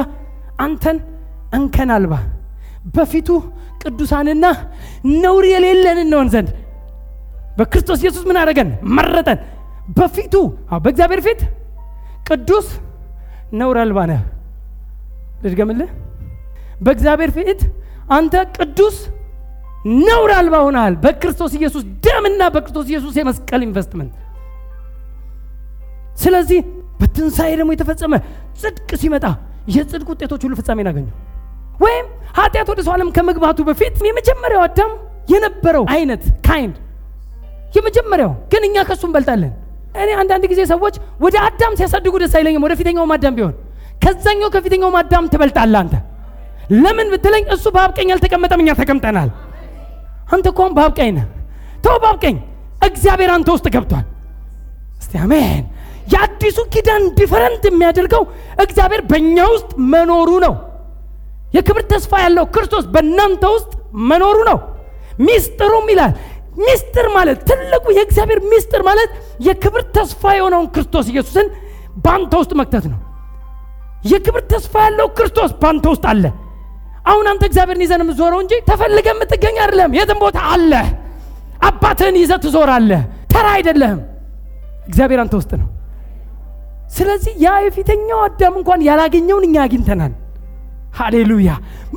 አንተን 0.59 0.97
እንከን 1.57 1.89
አልባ 1.95 2.13
በፊቱ 2.95 3.29
ቅዱሳንና 3.81 4.45
ነውር 5.23 5.45
የሌለን 5.51 5.97
እንሆን 6.03 6.27
ዘንድ 6.33 6.49
በክርስቶስ 7.57 7.99
ኢየሱስ 8.03 8.23
ምን 8.29 8.37
አደረገን? 8.41 8.69
መረጠን። 8.95 9.39
በፊቱ 9.97 10.33
በእግዚአብሔር 10.83 11.21
ፊት 11.25 11.39
ቅዱስ 12.27 12.67
ነውር 13.53 13.77
አልባ 13.83 13.99
ነህ። 14.09 14.21
ልድገምልህ። 15.43 15.89
በእግዚአብሔር 16.81 17.31
ፊት 17.37 17.61
አንተ 18.17 18.35
ቅዱስ 18.57 18.97
ነውር 20.01 20.31
አልባ 20.37 20.55
ሆነሃል። 20.65 20.95
በክርስቶስ 21.03 21.51
ኢየሱስ 21.59 21.83
ደምና 22.05 22.41
በክርስቶስ 22.55 22.87
ኢየሱስ 22.91 23.13
የመስቀል 23.19 23.61
ኢንቨስትመንት። 23.67 24.13
ስለዚህ 26.21 26.59
በትንሣኤ 27.01 27.51
ደግሞ 27.59 27.69
የተፈጸመ 27.75 28.13
ጽድቅ 28.61 28.89
ሲመጣ 29.01 29.25
የጽድቅ 29.73 30.07
ውጤቶች 30.13 30.41
ሁሉ 30.45 30.53
ፍጻሜን 30.59 30.89
አገኙ። 30.91 31.07
ወይም 31.79 32.05
ኃጢአት 32.37 32.67
ወደ 32.71 32.79
ሰው 32.85 32.93
ዓለም 32.95 33.09
ከመግባቱ 33.15 33.59
በፊት 33.69 33.95
የመጀመሪያው 34.09 34.61
አዳም 34.65 34.91
የነበረው 35.33 35.83
አይነት 35.95 36.23
kind 36.47 36.75
የመጀመሪያው 37.75 38.31
ግን 38.51 38.63
እኛ 38.69 38.77
ከሱ 38.87 39.03
እንበልጣለን። 39.09 39.51
እኔ 39.95 40.09
አንዳንድ 40.21 40.45
ጊዜ 40.51 40.61
ሰዎች 40.71 40.95
ወደ 41.23 41.35
አዳም 41.47 41.73
ሲያሳድጉ 41.79 42.13
ደስ 42.23 42.33
አይለኝም። 42.37 42.63
ወደ 42.65 42.73
ፊተኛውም 42.79 43.11
አዳም 43.15 43.35
ቢሆን 43.37 43.53
ከዛኛው 44.03 44.49
ከፊተኛውም 44.53 44.95
አዳም 45.01 45.25
ትበልጣለህ 45.33 45.79
አንተ። 45.83 45.95
ለምን 46.75 47.07
ብትለኝ 47.13 47.43
እሱ 47.55 47.65
በአብ 47.75 47.91
ቀኝ 47.97 48.09
አልተቀመጠም፣ 48.13 48.61
እኛ 48.63 48.71
ተቀምጠናል። 48.79 49.29
አንተ 50.33 50.45
እኮ 50.51 50.59
አሁን 50.63 50.73
በአብ 50.77 50.91
ቀኝ 50.99 51.09
ነህ። 51.17 51.25
ተው 51.85 51.95
በአብ 52.03 52.17
ቀኝ፣ 52.23 52.35
እግዚአብሔር 52.87 53.31
አንተ 53.35 53.47
ውስጥ 53.55 53.67
ገብቷል። 53.75 54.05
እስቲ 55.01 55.13
አሜን። 55.23 55.63
የአዲሱ 56.13 56.57
ኪዳን 56.73 57.03
different 57.17 57.63
የሚያደርገው 57.69 58.23
እግዚአብሔር 58.63 59.01
በእኛ 59.09 59.37
ውስጥ 59.53 59.69
መኖሩ 59.93 60.29
ነው። 60.45 60.53
የክብር 61.53 61.83
ተስፋ 61.91 62.11
ያለው 62.23 62.45
ክርስቶስ 62.55 62.85
በእናንተ 62.93 63.43
ውስጥ 63.55 63.71
መኖሩ 64.09 64.37
ነው። 64.49 64.57
ሚስጥሩም 65.25 65.87
ይላል 65.91 66.13
ሚስጥር 66.59 67.07
ማለት 67.15 67.39
ትልቁ 67.49 67.85
የእግዚአብሔር 67.95 68.39
ሚስጥር 68.51 68.81
ማለት 68.87 69.11
የክብር 69.47 69.83
ተስፋ 69.95 70.23
የሆነውን 70.37 70.67
ክርስቶስ 70.73 71.05
ኢየሱስን 71.11 71.47
በአንተ 72.03 72.33
ውስጥ 72.41 72.51
መክተት 72.59 72.85
ነው። 72.91 72.99
የክብር 74.05 74.43
ተስፋ 74.51 74.73
ያለው 74.85 75.07
ክርስቶስ 75.17 75.51
በአንተ 75.61 75.85
ውስጥ 75.93 76.05
አለ። 76.11 76.25
አሁን 77.01 77.25
አንተ 77.31 77.43
እግዚአብሔርን 77.49 77.83
ይዘን 77.85 78.01
የምትዞረው 78.03 78.39
እንጂ 78.43 78.53
ተፈልገ 78.67 79.07
የምትገኝ 79.13 79.55
አይደለም። 79.63 79.91
የትም 79.97 80.19
ቦታ 80.23 80.39
አለ። 80.53 80.73
አባትህን 81.61 82.15
ይዘህ 82.21 82.37
ትዞራለህ። 82.43 83.01
ተራ 83.33 83.47
አይደለህም። 83.57 84.01
እግዚአብሔር 84.87 85.19
አንተ 85.23 85.33
ውስጥ 85.39 85.51
ነው። 85.61 85.67
ስለዚህ 86.95 87.33
ያ 87.43 87.51
የፊተኛው 87.65 88.19
አዳም 88.25 88.55
እንኳን 88.59 88.79
ያላገኘውን 88.87 89.45
እኛ 89.47 89.57
አግኝተናል። 89.65 90.13
ሃሌሉያ! 90.97 91.49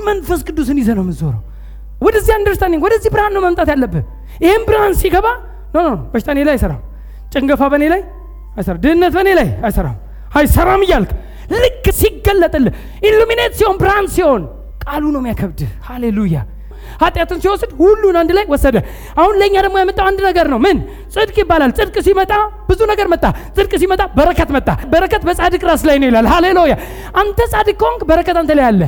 መንፈስ 0.06 0.40
ቅዱስን 0.49 0.78
ይዘህ 0.80 0.94
ነው 0.99 1.04
የምትዞረው። 1.04 1.42
ወደዚህ 2.00 2.32
understanding 2.36 2.82
ወደዚህ 2.87 3.11
ብርሃን 3.14 3.32
ነው 3.37 3.42
መምጣት 3.46 3.68
ያለብህ። 3.73 4.04
ይህም 4.44 4.62
ብርሃን 4.68 4.94
ሲገባ 5.00 5.26
no 5.74 5.82
no 5.86 5.92
በሽታ 6.12 6.28
እኔ 6.34 6.40
ላይ 6.46 6.54
አይሰራም፣ 6.56 6.80
ጭንገፋ 7.32 7.62
በእኔ 7.73 7.84
ላይ 7.92 8.02
አይሰራም፣ 8.56 8.78
ድህነት 8.84 9.12
በእኔ 9.16 9.28
ላይ 9.38 9.49
አይሰራም 9.66 9.96
አይሰራም 10.34 10.82
እያልክ 10.87 11.11
ልክ 11.56 11.87
ሲገለጥልህ 11.99 12.75
illuminate 13.08 13.52
ሲሆን 13.58 13.76
ብርሃን 13.80 14.06
ሲሆን 14.14 14.42
ቃሉ 14.86 15.04
ነው 15.14 15.20
የሚያከብድህ። 15.22 15.70
ሃሌሉያ 15.88 16.36
ኃጢአትን 17.02 17.38
ሲወስድ 17.42 17.70
ሁሉን 17.78 18.16
አንድ 18.20 18.30
ላይ 18.36 18.44
ወሰደ። 18.50 18.76
አሁን 19.20 19.34
ለእኛ 19.40 19.54
ደግሞ 19.64 19.76
የመጣው 19.80 20.06
አንድ 20.10 20.20
ነገር 20.26 20.46
ነው። 20.52 20.58
ምን 20.64 20.76
ጽድቅ 21.14 21.36
ይባላል። 21.42 21.70
ጽድቅ 21.78 21.96
ሲመጣ 22.06 22.32
ብዙ 22.68 22.80
ነገር 22.90 23.06
መጣ። 23.12 23.24
ጽድቅ 23.56 23.72
ሲመጣ 23.82 24.02
በረከት 24.18 24.50
መጣ። 24.56 24.68
በረከት 24.92 25.22
በጻድቅ 25.28 25.62
ራስ 25.70 25.82
ላይ 25.88 25.96
ነው 26.02 26.08
ይላል። 26.10 26.26
ሃሌሉያ 26.32 26.74
አንተ 27.22 27.38
ጻድቅ 27.52 27.76
ከሆንክ 27.82 28.02
በረከት 28.10 28.38
አንተ 28.42 28.52
ላይ 28.58 28.66
አለ። 28.70 28.82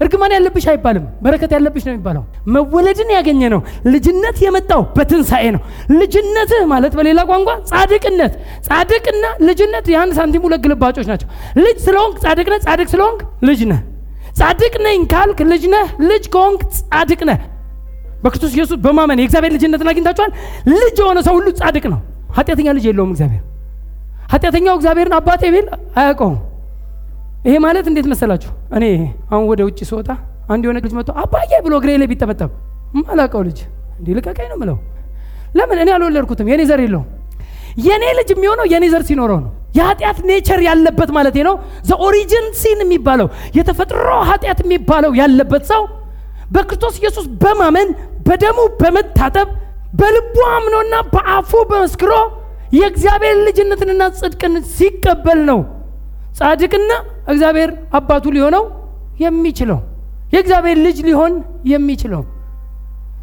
እርግማን 0.00 0.32
ያለብሽ 0.34 0.64
አይባልም፣ 0.70 1.04
በረከት 1.24 1.50
ያለብሽ 1.56 1.82
ነው 1.86 1.92
የሚባለው። 1.92 2.22
መወለድን 2.54 3.10
ያገኘ 3.16 3.42
ነው። 3.52 3.60
ልጅነት 3.86 4.38
የመጣው 4.44 4.82
በትንሣኤ 4.96 5.44
ነው። 5.56 5.60
ልጅነትህ 6.00 6.62
ማለት 6.72 6.94
በሌላ 6.98 7.22
ቋንቋ 7.30 7.50
ጻድቅነት። 7.70 8.32
ጻድቅና 8.68 9.24
ልጅነት 9.48 9.88
የአንድ 9.94 10.14
ሳንቲም 10.18 10.44
ሁለት 10.48 10.62
ግልባጮች 10.66 11.08
ናቸው። 11.12 11.28
ልጅ 11.60 11.78
ስለሆንክ 11.86 12.16
ጻድቅ 12.24 12.46
ነህ፣ 12.52 12.60
ጻድቅ 12.66 12.88
ስለሆንክ 12.94 13.20
ልጅ 13.48 13.62
ነህ። 13.72 13.80
ጻድቅ 14.34 14.74
ነኝ 14.86 15.00
ካልክ 15.12 15.38
ልጅ 15.50 15.64
ነህ፣ 15.74 15.88
ልጅ 16.08 16.24
ከሆንክ 16.34 16.60
ጻድቅ 16.78 17.20
ነህ። 17.30 17.40
በክርስቶስ 18.22 18.52
ኢየሱስ 18.56 18.78
በማመን 18.84 19.18
የእግዚአብሔር 19.20 19.52
ልጅነትን 19.56 19.88
አግኝታችኋል። 19.90 20.30
ልጅ 20.74 20.96
የሆነ 21.02 21.18
ሰው 21.26 21.34
ሁሉ 21.38 21.48
ጻድቅ 21.60 21.84
ነው። 21.92 22.00
ኃጢአተኛ 22.36 22.68
ልጅ 22.76 22.84
የለውም 22.88 23.10
እግዚአብሔር። 23.14 23.42
ኃጢአተኛው 24.32 24.74
እግዚአብሔርን 24.78 25.14
አባቴ 25.18 25.42
ቢል 25.54 25.66
አያውቀውም። 25.98 26.38
ይሄ 27.46 27.54
ማለት 27.64 27.86
እንዴት 27.90 28.06
መሰላችሁ? 28.12 28.50
እኔ 28.76 28.84
አሁን 29.30 29.44
ወደ 29.50 29.60
ውጭ 29.68 29.80
ስወጣ 29.90 30.08
አንድ 30.48 30.62
የሆነ 30.66 30.78
ልጅ 30.78 30.92
መጥቶ 30.98 31.10
አባዬ 31.22 31.50
ብሎ 31.64 31.74
እግሬ 31.80 31.90
ላይ 32.00 32.08
ቢጠመጠም 32.12 32.50
ማላውቀው 33.00 33.42
ልጅ 33.48 33.58
እንዲህ 33.98 34.12
ልቀቀኝ 34.18 34.48
ነው 34.52 34.58
ምለው። 34.62 34.76
ለምን 35.56 35.78
እኔ 35.82 35.90
አልወለድኩትም፣ 35.96 36.48
የኔ 36.52 36.62
ዘር 36.70 36.80
የለውም። 36.84 37.06
የኔ 37.86 38.04
ልጅ 38.18 38.28
የሚሆነው 38.34 38.66
የኔ 38.72 38.84
ዘር 38.92 39.02
ሲኖረው 39.08 39.38
ነው። 39.44 39.52
የኃጢአት 39.74 40.18
nature 40.28 40.60
ያለበት 40.66 41.10
ማለት 41.16 41.36
ነው። 41.48 41.54
the 41.88 42.07
origin 42.07 42.46
sin 42.60 42.80
የሚባለው 42.84 43.28
የተፈጥሮ 43.56 44.08
ኃጢአት 44.30 44.60
የሚባለው 44.64 45.12
ያለበት 45.20 45.64
ሰው 45.72 45.82
በክርስቶስ 46.54 46.94
ኢየሱስ 47.00 47.26
በማመን 47.42 47.88
በደሙ 48.26 48.58
በመታጠብ 48.80 49.48
በልቡ 50.00 50.36
አምኖና 50.52 50.94
በአፉ 51.12 51.50
በመስክሮ 51.70 52.12
የእግዚአብሔር 52.76 53.36
ልጅነትንና 53.46 54.02
ጽድቅን 54.18 54.54
ሲቀበል 54.76 55.40
ነው 55.50 55.58
ጻድቅና 56.38 56.92
እግዚአብሔር 57.32 57.70
አባቱ 57.98 58.24
ሊሆነው 58.36 58.64
የሚችለው 59.24 59.78
የእግዚአብሔር 60.34 60.78
ልጅ 60.86 60.98
ሊሆን 61.08 61.34
የሚችለው። 61.72 62.22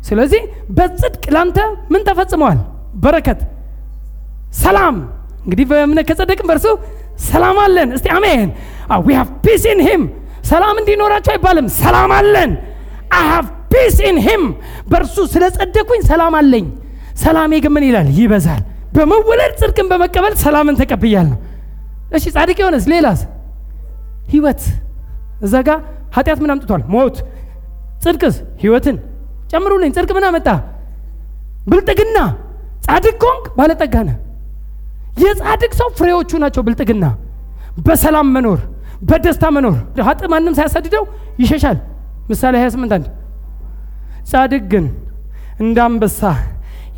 ስለዚህ 0.07 0.43
በጽድቅ 0.77 1.23
ላንተ 1.35 1.57
ምን 1.91 2.05
ተፈጽመዋል? 2.07 2.59
በረከት፣ 3.03 3.39
ሰላም። 4.61 4.95
እንግዲህ 5.41 5.65
በእምነት 5.69 6.05
ከጸደቅን 6.09 6.47
በእርሱ 6.49 6.67
ሰላም 7.29 7.57
አለን። 7.63 7.89
እስቲ 7.95 8.07
አሜን። 8.17 8.49
we 9.05 9.15
have 9.19 9.29
peace 9.45 9.63
in 9.71 9.79
him። 9.87 10.03
ሰላም 10.51 10.75
እንዲኖራቸው 10.81 11.31
አይባልም፣ 11.33 11.67
ሰላም 11.77 12.11
አለን። 12.17 12.51
I 13.17 13.25
have 13.31 13.47
peace 13.73 13.97
in 14.07 14.17
him። 14.25 14.43
በእርሱ 14.91 15.15
ስለ 15.33 15.43
ጸደቅኩኝ 15.57 16.01
ሰላም 16.11 16.33
አለኝ። 16.39 16.65
ሰላሜ 17.23 17.51
ግን 17.63 17.71
ምን 17.75 17.83
ይላል? 17.87 18.07
ይበዛል። 18.17 18.61
በመወለድ 18.95 19.53
ጽድቅን 19.61 19.87
በመቀበል 19.91 20.33
ሰላምን 20.43 20.75
ተቀብያለሁ። 20.81 21.37
እሺ 22.15 22.23
ጻድቅ 22.35 22.57
የሆነስ 22.61 22.85
ሌላስ? 22.91 23.19
ህይወት 24.31 24.61
እዛ 25.45 25.53
ጋ 25.67 25.69
ኃጢአት 26.15 26.39
ምን 26.43 26.51
አምጥቷል? 26.53 26.81
ሞት። 26.93 27.15
ጽድቅስ 28.03 28.35
ህይወትን 28.61 28.97
ጨምሩልኝ። 29.51 29.91
ጽድቅ 29.95 30.11
ምን 30.17 30.25
አመጣ? 30.27 30.47
ብልጥግና። 31.69 32.17
ጻድቅ 32.85 33.15
ኮንክ 33.23 33.43
ባለጠጋ 33.57 33.95
ነህ። 34.07 34.17
የጻድቅ 35.17 35.71
ሰው 35.79 35.89
ፍሬዎቹ 35.97 36.31
ናቸው 36.43 36.61
ብልጥግና፣ 36.67 37.05
በሰላም 37.85 38.27
መኖር፣ 38.35 38.59
በደስታ 39.09 39.45
መኖር። 39.55 39.75
ሀጥ 40.07 40.21
ማንም 40.33 40.55
ሳያሳድደው 40.57 41.03
ይሸሻል። 41.41 41.77
ምሳሌ 42.29 42.55
28 42.61 42.95
አንድ 42.97 43.07
ጻድቅ 44.31 44.63
ግን 44.71 44.85
እንደ 45.59 45.77
አንበሳ 45.85 46.21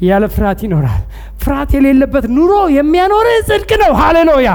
ያለ 0.02 0.24
ፍርሃት 0.36 0.60
ይኖራል። 0.66 1.02
ፍርሃት 1.42 1.72
የሌለበት 1.76 2.26
ኑሮ 2.36 2.54
የሚያኖርህ 2.78 3.38
ጽድቅ 3.50 3.72
ነው። 3.84 3.92
ሃሌሉያ 4.02 4.50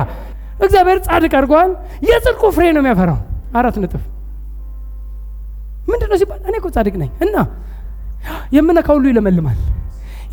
እግዚአብሔር 0.61 0.99
ጻድቅ 1.07 1.33
አድርገዋል። 1.39 1.71
የጽድቁ 2.09 2.43
ፍሬ 2.57 2.65
ነው 2.77 2.83
የሚያፈራው። 2.83 3.19
አራት 3.59 3.77
ነጥብ 3.83 4.03
ምንድን 5.89 6.09
ነው 6.13 6.17
ሲባል 6.21 6.41
እኔ 6.49 6.55
እኮ 6.61 6.69
ጻድቅ 6.75 6.95
ነኝ 7.03 7.11
እና 7.25 7.37
የምነካ 8.57 8.89
ሁሉ 8.97 9.05
ይለመልማል፣ 9.11 9.59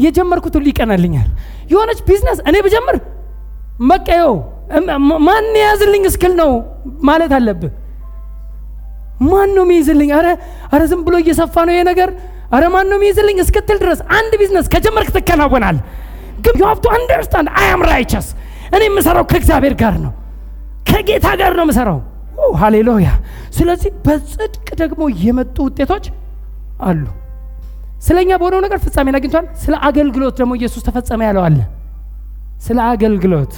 የጀመርኩት 0.04 0.54
ሁሉ 0.58 0.66
ይቀናልኛል። 0.72 1.28
የሆነች 1.72 2.00
ቢዝነስ 2.08 2.40
እኔ 2.50 2.56
ብጀምር 2.66 2.96
መቀየው 3.84 4.34
ማን 5.28 5.48
የያዝልኝ 5.58 6.04
እስክል 6.10 6.34
ነው 6.36 6.52
ማለት 7.10 7.32
አለብህ። 7.38 7.72
ማን 9.26 9.50
ነው 9.58 9.64
የሚይዝልኝ? 9.66 10.10
አረ 10.12 10.28
አረ 10.74 10.82
ዝም 10.92 11.02
ብሎ 11.06 11.16
እየሰፋ 11.22 11.56
ነው 11.68 11.74
ይሄ 11.76 11.82
ነገር። 11.90 12.10
አረ 12.56 12.64
ማን 12.74 12.88
ነው 12.92 12.98
የሚይዝልኝ 13.00 13.38
እስክትል 13.44 13.78
ድረስ 13.84 14.00
አንድ 14.18 14.34
ቢዝነስ 14.42 14.68
ከጀመርክ 14.74 15.10
ትከናወናል። 15.16 15.78
ግን 16.46 16.56
you 16.62 16.66
have 16.70 16.80
to 16.84 16.90
understand 16.96 17.50
I 17.60 17.70
am 17.74 17.84
righteous 17.90 18.28
እኔ 18.76 18.82
የምሰራው 18.88 19.26
ከእግዚአብሔር 19.32 19.76
ጋር 19.82 19.96
ነው፣ 20.06 20.14
ከጌታ 20.90 21.28
ጋር 21.42 21.54
ነው 21.58 21.66
የምሰራው። 21.66 22.00
ሃሌሉያ። 22.62 23.10
ስለዚህ 23.56 23.92
በጽድቅ 24.06 24.68
ደግሞ 24.82 25.02
የመጡ 25.24 25.58
ውጤቶች 25.68 26.06
አሉ። 26.82 27.06
ስለ 28.06 28.18
እኛ 28.24 28.32
በሆነው 28.42 28.62
ነገር 28.66 28.80
ፍጻሜን 28.84 29.16
አግኝቷል። 29.20 29.46
ስለ 29.64 29.76
አገልግሎት 29.88 30.36
ደግሞ 30.42 30.54
ኢየሱስ 30.60 30.84
ተፈጸመ 30.88 31.22
ያለው 31.28 31.44
አለ። 31.48 31.60
ስለ 32.60 32.78
አገልግሎት 32.92 33.54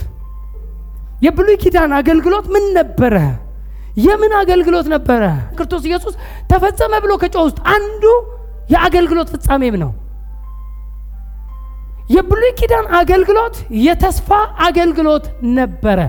የብሉይ 1.22 1.58
ኪዳን 1.58 1.92
አገልግሎት 1.94 2.46
ምን 2.54 2.66
ነበረ? 2.74 3.16
የምን 3.98 4.34
አገልግሎት 4.40 4.88
ነበረ? 4.88 5.22
ክርስቶስ 5.58 5.84
ኢየሱስ 5.86 6.16
ተፈጸመ 6.50 6.94
ብሎ 7.04 7.12
ከጮህ 7.22 7.44
ውስጥ 7.48 7.60
አንዱ 7.76 8.04
የአገልግሎት 8.74 9.30
ፍጻሜም 9.34 9.76
ነው። 9.84 9.92
የብሉይ 12.10 12.52
ኪዳን 12.60 12.86
አገልግሎት 13.00 13.56
የተስፋ 13.86 14.30
አገልግሎት 14.68 15.26
ነበረ። 15.58 16.00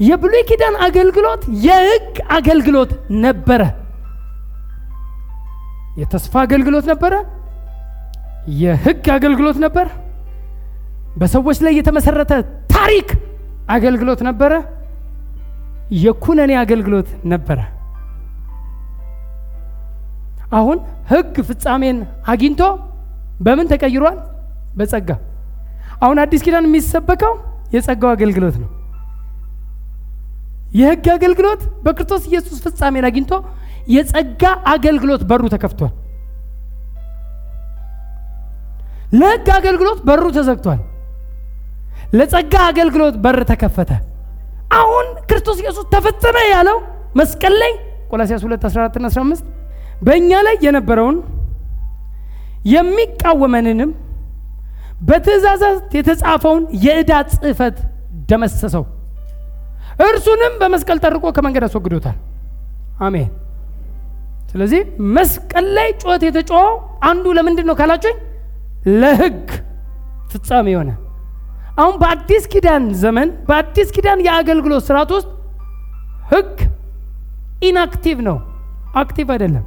የብሉይ 0.00 0.42
ኪዳን 0.42 0.74
አገልግሎት 0.86 1.42
የሕግ 1.66 2.16
አገልግሎት 2.30 2.90
ነበረ። 3.22 3.62
የተስፋ 5.98 6.34
አገልግሎት 6.42 6.86
ነበረ። 6.92 7.14
የሕግ 8.60 9.06
አገልግሎት 9.14 9.58
ነበረ። 9.58 9.86
በሰዎች 11.16 11.58
ላይ 11.64 11.72
የተመሰረተ 11.76 12.32
ታሪክ 12.72 13.08
አገልግሎት 13.76 14.20
ነበረ። 14.28 14.52
የኩነኔ 16.02 16.52
አገልግሎት 16.62 17.08
ነበረ። 17.32 17.58
አሁን 20.58 20.78
ሕግ 21.10 21.34
ፍጻሜን 21.48 21.98
አግኝቶ 22.32 22.60
በምን 23.40 23.66
ተቀይሯል? 23.72 24.16
በጸጋ። 24.78 25.10
አሁን 26.02 26.18
አዲስ 26.22 26.40
ኪዳን 26.46 26.66
የሚሰበከው 26.68 27.34
የጸጋው 27.74 28.10
አገልግሎት 28.14 28.56
ነው። 28.62 28.70
የሕግ 30.78 31.06
አገልግሎት 31.14 31.62
በክርስቶስ 31.84 32.22
ኢየሱስ 32.30 32.58
ፍጻሜን 32.64 33.06
አግኝቶ 33.08 33.32
የጸጋ 33.88 34.42
አገልግሎት 34.72 35.22
በሩ 35.30 35.42
ተከፍቷል። 35.54 35.92
ለሕግ 39.12 39.48
አገልግሎት 39.58 39.98
በሩ 40.08 40.24
ተዘግቷል። 40.36 40.80
ለጸጋ 42.12 42.54
አገልግሎት 42.70 43.16
በር 43.24 43.38
ተከፈተ። 43.50 43.90
አሁን 44.78 45.06
ክርስቶስ 45.28 45.58
ኢየሱስ 45.62 45.86
ተፈጸመ 45.92 46.36
ያለው 46.48 46.78
መስቀል 47.20 47.54
ላይ 47.62 47.72
ቆላሲያስ 48.10 48.42
2 48.46 48.66
14 48.68 48.98
እና 49.00 49.06
15 49.12 49.46
በእኛ 50.06 50.30
ላይ 50.46 50.56
የነበረውን 50.66 51.16
የሚቃወመንንም 52.72 53.90
በትእዛዛት 55.00 55.90
የተጻፈውን 55.98 56.62
የዕዳ 56.84 57.12
ጽሕፈት 57.32 57.76
ደመሰሰው፣ 58.30 58.84
እርሱንም 60.06 60.54
በመስቀል 60.60 60.98
ጠርቆ 61.04 61.24
ከመንገድ 61.36 61.64
አስወግዶታል። 61.66 62.16
አሜን። 63.06 63.28
ስለዚህ 64.50 64.80
መስቀል 65.16 65.66
ላይ 65.76 65.88
ጩኸት 66.00 66.22
የተጮኸው 66.26 66.74
አንዱ 67.08 67.34
ለምንድን 67.38 67.66
ነው 67.70 67.76
ካላችሁኝ፣ 67.80 68.16
ለሕግ 69.00 69.42
ፍጻሜ 70.32 70.66
የሆነ 70.74 70.90
አሁን 71.76 71.94
በአዲስ 72.02 72.44
ኪዳን 72.52 72.84
ዘመን 73.00 73.28
በአዲስ 73.48 73.88
ኪዳን 73.96 74.20
የአገልግሎት 74.26 74.84
ስርዓት 74.86 75.10
ውስጥ 75.16 75.28
ሕግ 76.32 76.54
inactive 77.62 78.18
ነው፣ 78.28 78.38
active 79.00 79.28
አይደለም። 79.34 79.64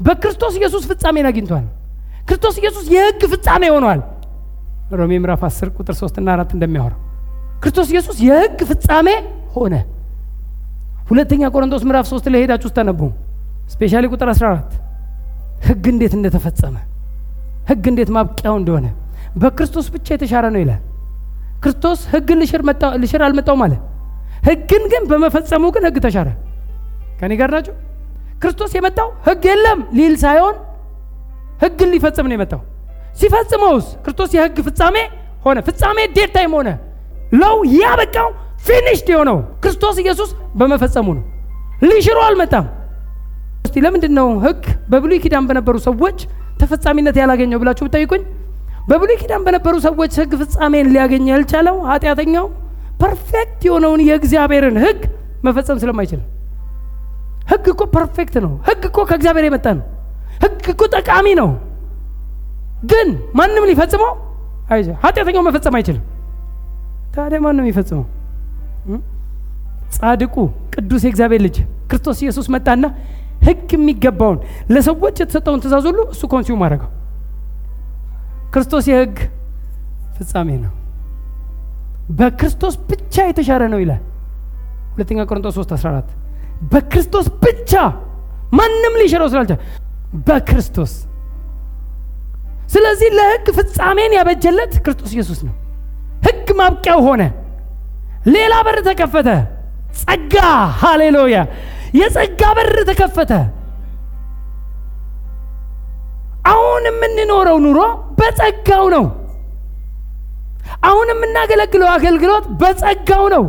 በክርስቶስ 0.00 0.54
ኢየሱስ 0.58 0.82
ፍጻሜን 0.90 1.26
አግኝቷል። 1.30 1.66
ክርስቶስ 2.28 2.56
ኢየሱስ 2.62 2.86
የሕግ 2.94 3.20
ፍጻሜ 3.32 3.62
ሆኗል። 3.74 4.00
ሮሜ 4.92 5.12
ምዕራፍ 5.22 5.42
10 5.46 5.70
ቁጥር 5.76 5.94
3 5.96 6.18
እና 6.20 6.28
4 6.34 6.52
እንደሚያወራው 6.56 7.00
ክርስቶስ 7.62 7.88
ኢየሱስ 7.92 8.16
የሕግ 8.26 8.58
ፍጻሜ 8.70 9.08
ሆነ። 9.54 9.74
ሁለተኛ 11.10 11.42
ቆሮንቶስ 11.54 11.82
ምዕራፍ 11.88 12.06
3 12.10 12.30
ላይ 12.32 12.40
ሄዳችሁ 12.44 12.68
ስታነቡ 12.72 13.00
ስፔሻሊ 13.72 14.04
ቁጥር 14.12 14.28
14 14.32 14.72
ሕግ 15.66 15.84
እንዴት 15.92 16.12
እንደተፈጸመ 16.18 16.74
ሕግ 17.70 17.84
እንዴት 17.92 18.10
ማብቂያው 18.16 18.56
እንደሆነ 18.60 18.86
በክርስቶስ 19.36 19.86
ብቻ 19.94 20.06
የተሻረ 20.14 20.44
ነው 20.54 20.60
ይላል። 20.62 20.80
ክርስቶስ 21.62 22.00
ሕግን 22.12 22.38
ልሽር 23.02 23.22
አልመጣውም 23.26 23.62
አለ። 23.66 23.74
ሕግን 24.48 24.82
ግን 24.92 25.02
በመፈጸሙ 25.10 25.64
ግን 25.74 25.84
ሕግ 25.88 25.96
ተሻረ። 26.04 26.28
ከኔ 27.20 27.32
ጋር 27.40 27.50
ናቸው። 27.54 27.74
ክርስቶስ 28.42 28.72
የመጣው 28.76 29.08
ሕግ 29.26 29.44
የለም 29.50 29.78
ሊል 29.96 30.14
ሳይሆን 30.20 30.56
ሕግን 31.62 31.88
ሊፈጽም 31.94 32.26
ነው 32.28 32.36
የመጣው። 32.36 32.60
ሲፈጽመውስ 33.20 33.86
ክርስቶስ 34.04 34.30
የሕግ 34.36 34.58
ፍጻሜ 34.66 34.96
ሆነ። 35.44 35.58
ፍጻሜ 35.68 35.98
dead 36.16 36.30
time 36.36 36.52
ሆነ። 36.58 36.68
law 37.34 37.56
ያበቃው 37.76 38.28
finished 38.66 39.08
የሆነው 39.12 39.38
ክርስቶስ 39.62 39.96
ኢየሱስ 40.02 40.30
በመፈጸሙ 40.58 41.06
ነው። 41.18 41.24
ሊሽሮ 41.84 42.18
አልመጣም። 42.26 42.66
እስቲ 43.64 43.76
ለምንድን 43.84 44.12
ነው 44.18 44.28
ሕግ 44.44 44.62
በብሉይ 44.90 45.18
ኪዳን 45.24 45.46
በነበሩ 45.48 45.76
ሰዎች 45.86 46.18
ተፈጻሚነት 46.60 47.16
ያላገኘው 47.20 47.58
ብላችሁ 47.62 47.84
ብታይቁኝ፣ 47.88 48.22
በብሉይ 48.88 49.16
ኪዳን 49.20 49.42
በነበሩ 49.46 49.74
ሰዎች 49.86 50.12
ሕግ 50.20 50.32
ፍጻሜን 50.40 50.86
ሊያገኝ 50.94 51.24
ያልቻለው 51.32 51.76
ኃጢአተኛው 51.88 52.46
perfect 53.02 53.60
የሆነውን 53.68 54.00
የእግዚአብሔርን 54.06 54.76
ሕግ 54.84 55.00
መፈጸም 55.46 55.80
ስለማይችል። 55.82 56.20
ሕግ 57.50 57.66
እኮ 57.72 57.82
perfect 57.94 58.34
ነው። 58.44 58.52
ሕግ 58.68 58.82
እኮ 58.88 58.98
ከእግዚአብሔር 59.10 59.44
የመጣ 59.48 59.66
ነው። 59.78 59.84
ሕግ 60.44 60.64
እኮ 60.72 60.82
ጠቃሚ 60.96 61.26
ነው። 61.40 61.50
ግን 62.90 63.08
ማንም 63.38 63.64
ሊፈጽመው 63.70 64.12
አይ 64.70 64.80
ኃጢአተኛው 65.04 65.42
መፈጸም 65.46 65.76
አይችልም። 65.78 66.04
ታዲያ 67.14 67.38
ማን 67.44 67.66
ይፈጽመው? 67.70 68.04
ጻድቁ 69.96 70.34
ቅዱስ 70.74 71.02
የእግዚአብሔር 71.06 71.40
ልጅ 71.46 71.56
ክርስቶስ 71.90 72.18
ኢየሱስ 72.24 72.46
መጣና 72.54 72.84
ሕግ 73.46 73.68
የሚገባውን 73.74 74.38
ለሰዎች 74.70 75.16
የተሰጠውን 75.22 75.60
ትእዛዝ 75.62 75.84
ሁሉ 75.90 76.00
እሱ 76.12 76.22
consume 76.32 76.62
አደረገው። 76.66 76.90
ክርስቶስ 78.48 78.84
የሕግ 78.90 79.16
ፍጻሜ 80.16 80.48
ነው። 80.62 80.72
በክርስቶስ 82.18 82.74
ብቻ 82.90 83.24
የተሻረ 83.28 83.62
ነው 83.72 83.80
ይላል 83.82 84.02
ሁለተኛ 84.92 85.26
ቆሮንቶስ 85.28 85.56
3 85.58 85.74
14 85.76 86.14
በክርስቶስ 86.70 87.26
ብቻ 87.42 87.72
ማንም 88.52 88.94
ሊሽረው 89.00 89.28
ስላልቻለ 89.32 89.58
በክርስቶስ 90.26 90.92
ስለዚህ 92.68 93.08
ለሕግ 93.18 93.46
ፍጻሜን 93.58 94.12
ያበጀለት 94.16 94.72
ክርስቶስ 94.84 95.12
ኢየሱስ 95.14 95.38
ነው። 95.46 95.54
ሕግ 96.26 96.48
ማብቂያው 96.58 97.00
ሆነ። 97.06 97.22
ሌላ 98.34 98.54
በር 98.66 98.78
ተከፈተ። 98.88 99.28
ጸጋ፣ 100.00 100.34
ሃሌሉያ! 100.80 101.36
የጸጋ 101.98 102.40
በር 102.56 102.76
ተከፈተ። 102.90 103.32
አሁን 106.50 106.84
የምንኖረው 106.90 107.58
ኑሮ 107.64 107.78
በጸጋው 108.18 108.84
ነው። 108.94 109.04
አሁን 110.88 111.06
የምናገለግለው 111.12 111.88
አገልግሎት 111.94 112.44
በጸጋው 112.60 113.24
ነው። 113.34 113.44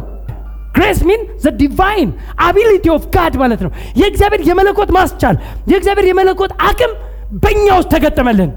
grace 0.75 0.99
mean 1.07 1.21
the 1.43 1.51
divine 1.59 2.09
ability 2.41 2.85
of 2.93 3.03
God 3.15 3.33
ማለት 3.41 3.61
ነው። 3.65 3.71
የእግዚአብሔር 3.99 4.41
የመለኮት 4.49 4.89
ማስቻል፣ 4.97 5.35
የእግዚአብሔር 5.71 6.05
የመለኮት 6.09 6.51
አቅም 6.67 6.91
በእኛ 7.43 7.67
ውስጥ 7.77 7.89
ተገጠመልን። 7.93 8.51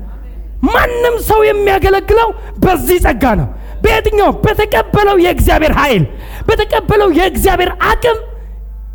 ማንም 0.68 1.14
ሰው 1.28 1.40
የሚያገለግለው 1.46 2.28
በዚህ 2.64 2.98
ጸጋ 3.04 3.24
ነው። 3.40 3.48
በየትኛው 3.84 4.30
በተቀበለው 4.44 5.16
የእግዚአብሔር 5.24 5.72
ኃይል 5.78 6.04
በተቀበለው 6.48 7.08
የእግዚአብሔር 7.18 7.70
አቅም 7.88 8.18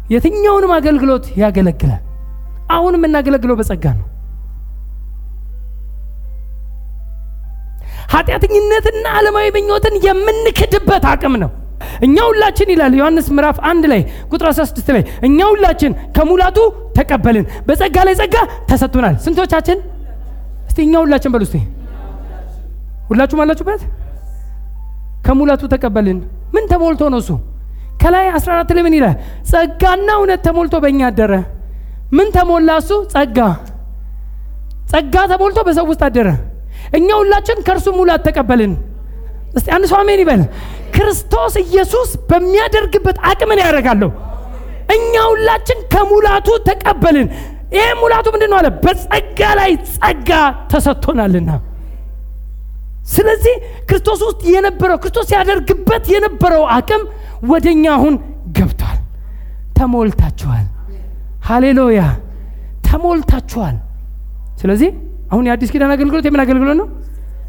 የትኛውንም 0.10 0.71
አገልግሎት 0.77 1.25
ያገለግላል። 1.41 2.03
አሁን 2.69 2.95
የምናገለግለው 2.97 3.56
በጸጋ 3.60 3.86
ነው። 3.97 4.06
ኃጢአተኝነትና 8.08 9.06
ዓለማዊ 9.17 9.48
ምኞትን 9.56 9.96
የምንክድበት 10.06 11.06
አቅም 11.12 11.36
ነው። 11.43 11.52
እኛ 12.06 12.15
ሁላችን 12.30 12.70
ይላል 12.74 12.93
ዮሐንስ 13.00 13.28
ምዕራፍ 13.36 13.58
አንድ 13.70 13.84
ላይ 13.91 14.02
ቁጥር 14.32 14.48
16 14.52 14.89
ላይ 14.96 15.04
እኛ 15.28 15.39
ሁላችን 15.52 15.91
ከሙላቱ 16.15 16.58
ተቀበልን፣ 16.98 17.46
በጸጋ 17.67 17.98
ላይ 18.08 18.15
ጸጋ 18.22 18.36
ተሰጥቶናል። 18.70 19.15
ስንቶቻችን? 19.26 19.78
እስቲ 20.70 20.80
እኛ 20.86 20.93
ሁላችን 21.04 21.32
በሉ 21.34 21.43
እስቲ። 21.48 21.58
ሁላችሁም 23.10 23.41
አላችሁበት? 23.43 23.82
ከሙላቱ 25.26 25.63
ተቀበልን። 25.74 26.17
ምን 26.56 26.65
ተሞልቶ 26.72 27.04
ነው 27.13 27.20
እሱ? 27.24 27.30
ከላይ 28.02 28.26
14 28.34 28.74
ላይ 28.76 28.84
ምን 28.86 28.96
ይላል? 28.98 29.15
ጸጋና 29.52 30.10
እውነት 30.20 30.41
ተሞልቶ 30.48 30.76
በእኛ 30.84 31.02
አደረ። 31.10 31.34
ምን 32.12 32.28
ተሞላ 32.36 32.70
እሱ? 32.82 32.91
ጸጋ። 33.13 33.38
ጸጋ 34.91 35.15
ተሞልቶ 35.32 35.60
በሰው 35.67 35.86
ውስጥ 35.91 36.04
አደረ። 36.08 36.28
እኛ 36.93 37.08
ሁላችን 37.19 37.58
ከእርሱ 37.67 37.88
ሙላት 37.97 38.21
ተቀበልን። 38.28 38.73
እስቲ 39.56 39.67
አንድ 39.76 39.86
ሰው 39.91 39.97
አሜን 40.00 40.21
ይበል። 40.23 40.41
ክርስቶስ 40.95 41.54
ኢየሱስ 41.63 42.10
በሚያደርግበት 42.30 43.17
አቅምን 43.30 43.60
ያደርጋለሁ። 43.63 44.10
እኛ 44.95 45.13
ሁላችን 45.32 45.80
ከሙላቱ 45.93 46.47
ተቀበልን። 46.67 47.28
ይህ 47.73 47.89
ሙላቱ 48.02 48.26
ምንድን 48.34 48.50
ነው 48.52 48.58
አለ? 48.60 48.67
በጸጋ 48.84 49.39
ላይ 49.60 49.71
ጸጋ 49.93 50.30
ተሰጥቶናልና። 50.71 51.50
ስለዚህ 53.08 53.56
ክርስቶስ 53.89 54.21
ውስጥ 54.28 54.41
የነበረው 54.54 54.97
ክርስቶስ 55.04 55.28
ያደርግበት 55.36 56.06
የነበረው 56.13 56.63
አቅም 56.78 57.04
ወደኛ 57.52 57.84
አሁን 57.97 58.15
ገብቷል። 58.58 58.97
ተሞልታችኋል። 59.78 60.65
ሃሌሉያ 61.45 62.02
ተሞልታችኋል። 62.88 63.76
ስለዚህ 64.62 64.89
አሁን 65.28 65.44
የአዲስ 65.48 65.70
ኪዳን 65.74 65.92
አገልግሎት 65.96 66.26
የምን 66.28 66.42
አገልግሎት 66.44 66.78
ነው? 66.82 66.88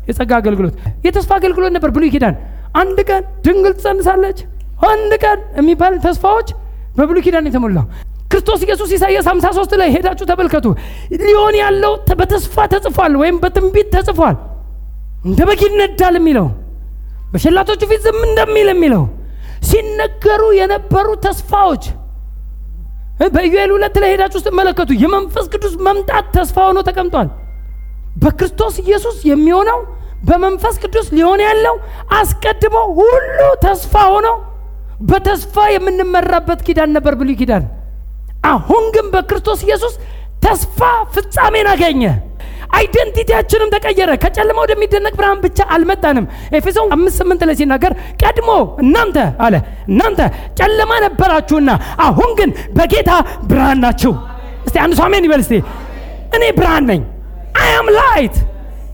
የጸጋ 0.08 0.32
አገልግሎት። 0.40 0.74
የተስፋ 1.06 1.30
አገልግሎት 1.38 1.72
ነበር 1.76 1.90
ብሉይ 1.96 2.10
ኪዳን። 2.14 2.34
አንድ 2.80 2.98
ቀን 3.08 3.22
ድንግል 3.44 3.72
ትጸንሳለች፣ 3.78 4.38
አንድ 4.90 5.12
ቀን 5.24 5.38
የሚባል 5.58 5.94
ተስፋዎች 6.04 6.48
በብሉይ 6.96 7.22
ኪዳን 7.26 7.46
የተሞላው 7.48 7.86
ክርስቶስ 8.30 8.60
ኢየሱስ 8.66 8.90
ኢሳይያስ 8.96 9.26
53 9.30 9.74
ላይ 9.80 9.88
ሄዳችሁ 9.94 10.24
ተመልከቱ። 10.30 10.66
ሊሆን 11.22 11.54
ያለው 11.60 11.92
በተስፋ 12.20 12.66
ተጽፏል፣ 12.72 13.12
ወይም 13.22 13.36
በትንቢት 13.42 13.88
ተጽፏል። 13.94 14.36
እንደ 15.24 15.40
በግ 15.48 15.60
ይነዳል 15.66 16.16
የሚለው 16.18 16.46
በሸላቶቹ 17.32 17.82
ፊት 17.90 18.02
ዝም 18.06 18.20
እንደሚል 18.28 18.68
የሚለው 18.72 19.04
ሲነገሩ 19.68 20.42
የነበሩ 20.58 21.08
ተስፋዎች 21.24 21.84
በኢዩኤል 23.34 23.70
ሁለት 23.74 23.96
ላይ 24.02 24.10
ሄዳችሁ 24.12 24.38
ስትመለከቱ 24.42 24.90
የመንፈስ 25.02 25.46
ቅዱስ 25.52 25.74
መምጣት 25.86 26.26
ተስፋ 26.36 26.56
ሆኖ 26.68 26.78
ተቀምጧል። 26.88 27.28
በክርስቶስ 28.22 28.74
ኢየሱስ 28.84 29.16
የሚሆነው 29.30 29.78
በመንፈስ 30.28 30.76
ቅዱስ 30.84 31.08
ሊሆን 31.16 31.40
ያለው 31.46 31.74
አስቀድሞ 32.18 32.76
ሁሉ 32.98 33.36
ተስፋ 33.64 33.94
ሆኖ 34.12 34.28
በተስፋ 35.10 35.56
የምንመራበት 35.74 36.60
ኪዳን 36.66 36.90
ነበር 36.96 37.14
ብሉይ 37.20 37.36
ኪዳን። 37.40 37.64
አሁን 38.52 38.84
ግን 38.94 39.06
በክርስቶስ 39.12 39.60
ኢየሱስ 39.66 39.94
ተስፋ 40.44 40.80
ፍጻሜን 41.14 41.68
አገኘ። 41.72 42.02
አይደንቲቲያችንም 42.78 43.70
ተቀየረ። 43.74 44.10
ከጨለማ 44.22 44.58
ወደሚደነቅ 44.64 45.12
ብርሃን 45.18 45.38
ብቻ 45.44 45.58
አልመጣንም። 45.74 46.26
ኤፌሶን 46.52 46.90
አምስት 46.96 47.16
ስምንት 47.20 47.42
ላይ 47.48 47.56
ሲናገር 47.60 47.92
ቀድሞ 48.22 48.50
እናንተ 48.82 49.16
አለ 49.44 49.54
እናንተ 49.90 50.20
ጨለማ 50.60 50.92
ነበራችሁና 51.04 51.70
አሁን 52.06 52.32
ግን 52.40 52.50
በጌታ 52.76 53.10
ብርሃን 53.50 53.80
ናችሁ። 53.84 54.12
እስቲ 54.66 54.76
አንድ 54.84 54.94
ሰው 54.98 55.06
አሜን 55.08 55.26
ይበል። 55.28 55.42
እስቲ 55.44 55.54
እኔ 56.36 56.44
ብርሃን 56.58 56.86
ነኝ፣ 56.90 57.00
I'm 57.78 57.88
light። 57.98 58.36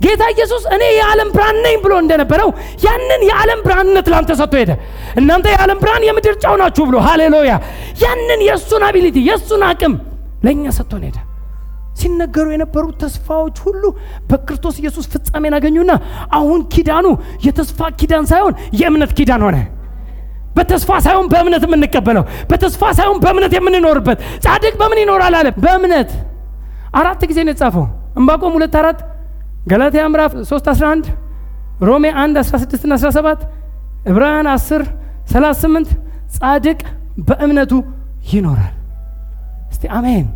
ጌታ 0.05 0.23
ኢየሱስ 0.33 0.63
እኔ 0.75 0.83
የዓለም 0.93 1.29
ብርሃን 1.35 1.59
ነኝ 1.65 1.77
ብሎ 1.85 1.93
እንደነበረው 2.03 2.49
ያንን 2.85 3.21
የዓለም 3.29 3.61
ብርሃንነት 3.67 4.07
ላንተ 4.13 4.33
ሰጥቶ 4.41 4.55
ሄደ። 4.63 4.73
እናንተ 5.21 5.47
የዓለም 5.55 5.79
ብርሃን 5.83 6.03
የምድር 6.09 6.35
ጨው 6.43 6.57
ናችሁ 6.61 6.85
ብሎ 6.89 6.97
ሃሌሉያ። 7.07 7.53
ያንን 8.03 8.41
የእሱን 8.49 8.83
ability 8.89 9.17
የእሱን 9.29 9.63
አቅም 9.69 9.95
ለእኛ 10.45 10.65
ሰጥቶን 10.79 11.05
ሄደ። 11.09 11.19
ሲነገሩ 12.01 12.47
የነበሩት 12.55 12.97
ተስፋዎች 13.03 13.57
ሁሉ 13.67 13.83
በክርስቶስ 14.31 14.77
ኢየሱስ 14.83 15.07
ፍጻሜን 15.13 15.55
አገኙና 15.59 15.93
አሁን 16.39 16.61
ኪዳኑ 16.73 17.07
የተስፋ 17.47 17.91
ኪዳን 18.01 18.25
ሳይሆን 18.33 18.55
የእምነት 18.81 19.13
ኪዳን 19.19 19.43
ሆነ። 19.47 19.59
በተስፋ 20.57 20.91
ሳይሆን 21.05 21.27
በእምነት 21.31 21.63
የምንቀበለው 21.67 22.25
በተስፋ 22.51 22.83
ሳይሆን 22.99 23.19
በእምነት 23.25 23.53
የምንኖርበት 23.57 24.19
ጻድቅ 24.45 24.75
በምን 24.81 24.99
ይኖራል 25.03 25.35
አለ 25.39 25.49
በእምነት 25.65 26.11
አራት 26.95 27.23
ጊዜ 27.31 27.39
ነው 27.45 27.53
የተጻፈው 27.53 27.87
ዕንባቆም 28.15 28.53
ሁለት 28.57 28.75
አራት 28.81 28.99
ገላትያ 29.71 30.03
ምዕራፍ 30.13 30.33
3 30.45 30.71
11 30.73 31.07
ሮሜ 31.89 32.05
1 32.19 32.41
16 32.43 32.87
እና 32.87 32.95
17 33.03 33.43
ዕብራውያን 34.11 34.49
10 34.53 34.87
38 35.33 35.93
ጻድቅ 36.37 36.81
በእምነቱ 37.29 37.73
ይኖራል። 38.33 38.75
እስቲ 39.73 39.85
አሜን። 39.99 40.27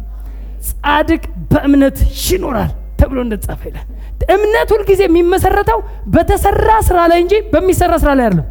ጻድቅ 0.68 1.22
በእምነት 1.52 1.98
ይኖራል 2.26 2.70
ተብሎ 3.00 3.18
እንደተጻፈ 3.26 3.60
ይላል። 3.70 3.86
እምነት 4.34 4.68
ሁልጊዜ 4.74 5.00
የሚመሰረተው 5.06 5.78
በተሰራ 6.14 6.70
ስራ 6.88 6.98
ላይ 7.10 7.18
እንጂ 7.24 7.34
በሚሰራ 7.52 7.92
ስራ 8.02 8.10
ላይ 8.18 8.24
አይደለም። 8.26 8.46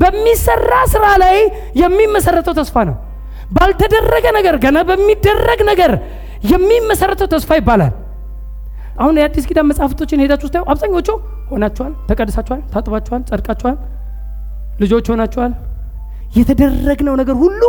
በሚሰራ 0.00 0.72
ስራ 0.92 1.04
ላይ 1.22 1.36
የሚመሰረተው 1.82 2.54
ተስፋ 2.60 2.76
ነው። 2.90 2.96
ባልተደረገ 3.56 4.26
ነገር 4.38 4.56
ገና 4.64 4.78
በሚደረግ 4.88 5.60
ነገር 5.70 5.92
የሚመሰረተው 6.52 7.28
ተስፋ 7.34 7.50
ይባላል 7.60 7.92
አሁን 8.98 9.14
የአዲስ 9.20 9.44
ኪዳን 9.48 9.66
መጽሐፍቶችን 9.70 10.22
ሄዳችሁ 10.22 10.46
ስታዩ 10.48 10.62
አብዛኞቹ 10.72 11.08
ሆናችኋል 11.50 11.92
ተቀድሳችኋል 12.08 12.60
ታጥባችኋል 12.72 13.22
ጸድቃችኋል 13.30 13.76
ልጆች 14.80 15.06
ሆናችኋል። 15.12 15.52
የተደረግነው 16.38 17.14
ነገር 17.20 17.36
ሁሉ 17.36 17.62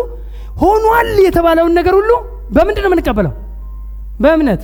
ሆኗል 0.61 1.09
የተባለውን 1.25 1.73
ነገር 1.79 1.93
ሁሉ 1.99 2.11
በምንድን 2.55 2.83
ነው 2.83 2.89
የምንቀበለው? 2.89 3.33
በእምነት። 4.21 4.61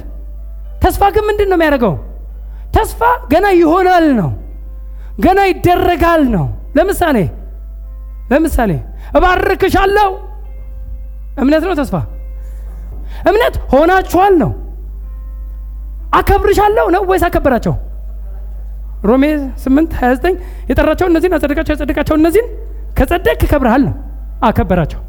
ተስፋ 0.83 1.01
ግን 1.15 1.23
ምንድን 1.29 1.47
ነው 1.51 1.57
የሚያደርገው? 1.57 1.93
ተስፋ 2.75 3.01
ገና 3.31 3.45
ይሆናል 3.61 4.05
ነው 4.19 4.29
ገና 5.19 5.39
ይደረጋል 5.49 6.23
ነው። 6.35 6.45
ለምሳሌ 6.77 7.17
ለምሳሌ 8.31 8.71
እባርክሻለሁ። 9.17 10.09
እምነት 11.41 11.63
ነው 11.67 11.75
ተስፋ? 11.79 11.95
እምነት 13.29 13.55
ሆናችኋል 13.73 14.33
ነው 14.43 14.51
አከብርሻለሁ 16.15 16.85
ነው 16.95 17.01
ወይስ 17.09 17.23
አከበራቸው? 17.27 17.73
ሮሜ 19.03 19.23
8 19.63 19.91
29 19.99 20.37
የጠራቸው 20.69 21.07
እነዚህን 21.09 21.33
አጸደቃቸው 21.37 21.73
ያጸደቃቸው 21.75 22.15
እነዚህን? 22.19 22.47
ከጸደቅ 22.97 23.41
ከብርሃል 23.51 23.81
ነው። 23.87 23.95
አከበራቸው። 24.47 25.01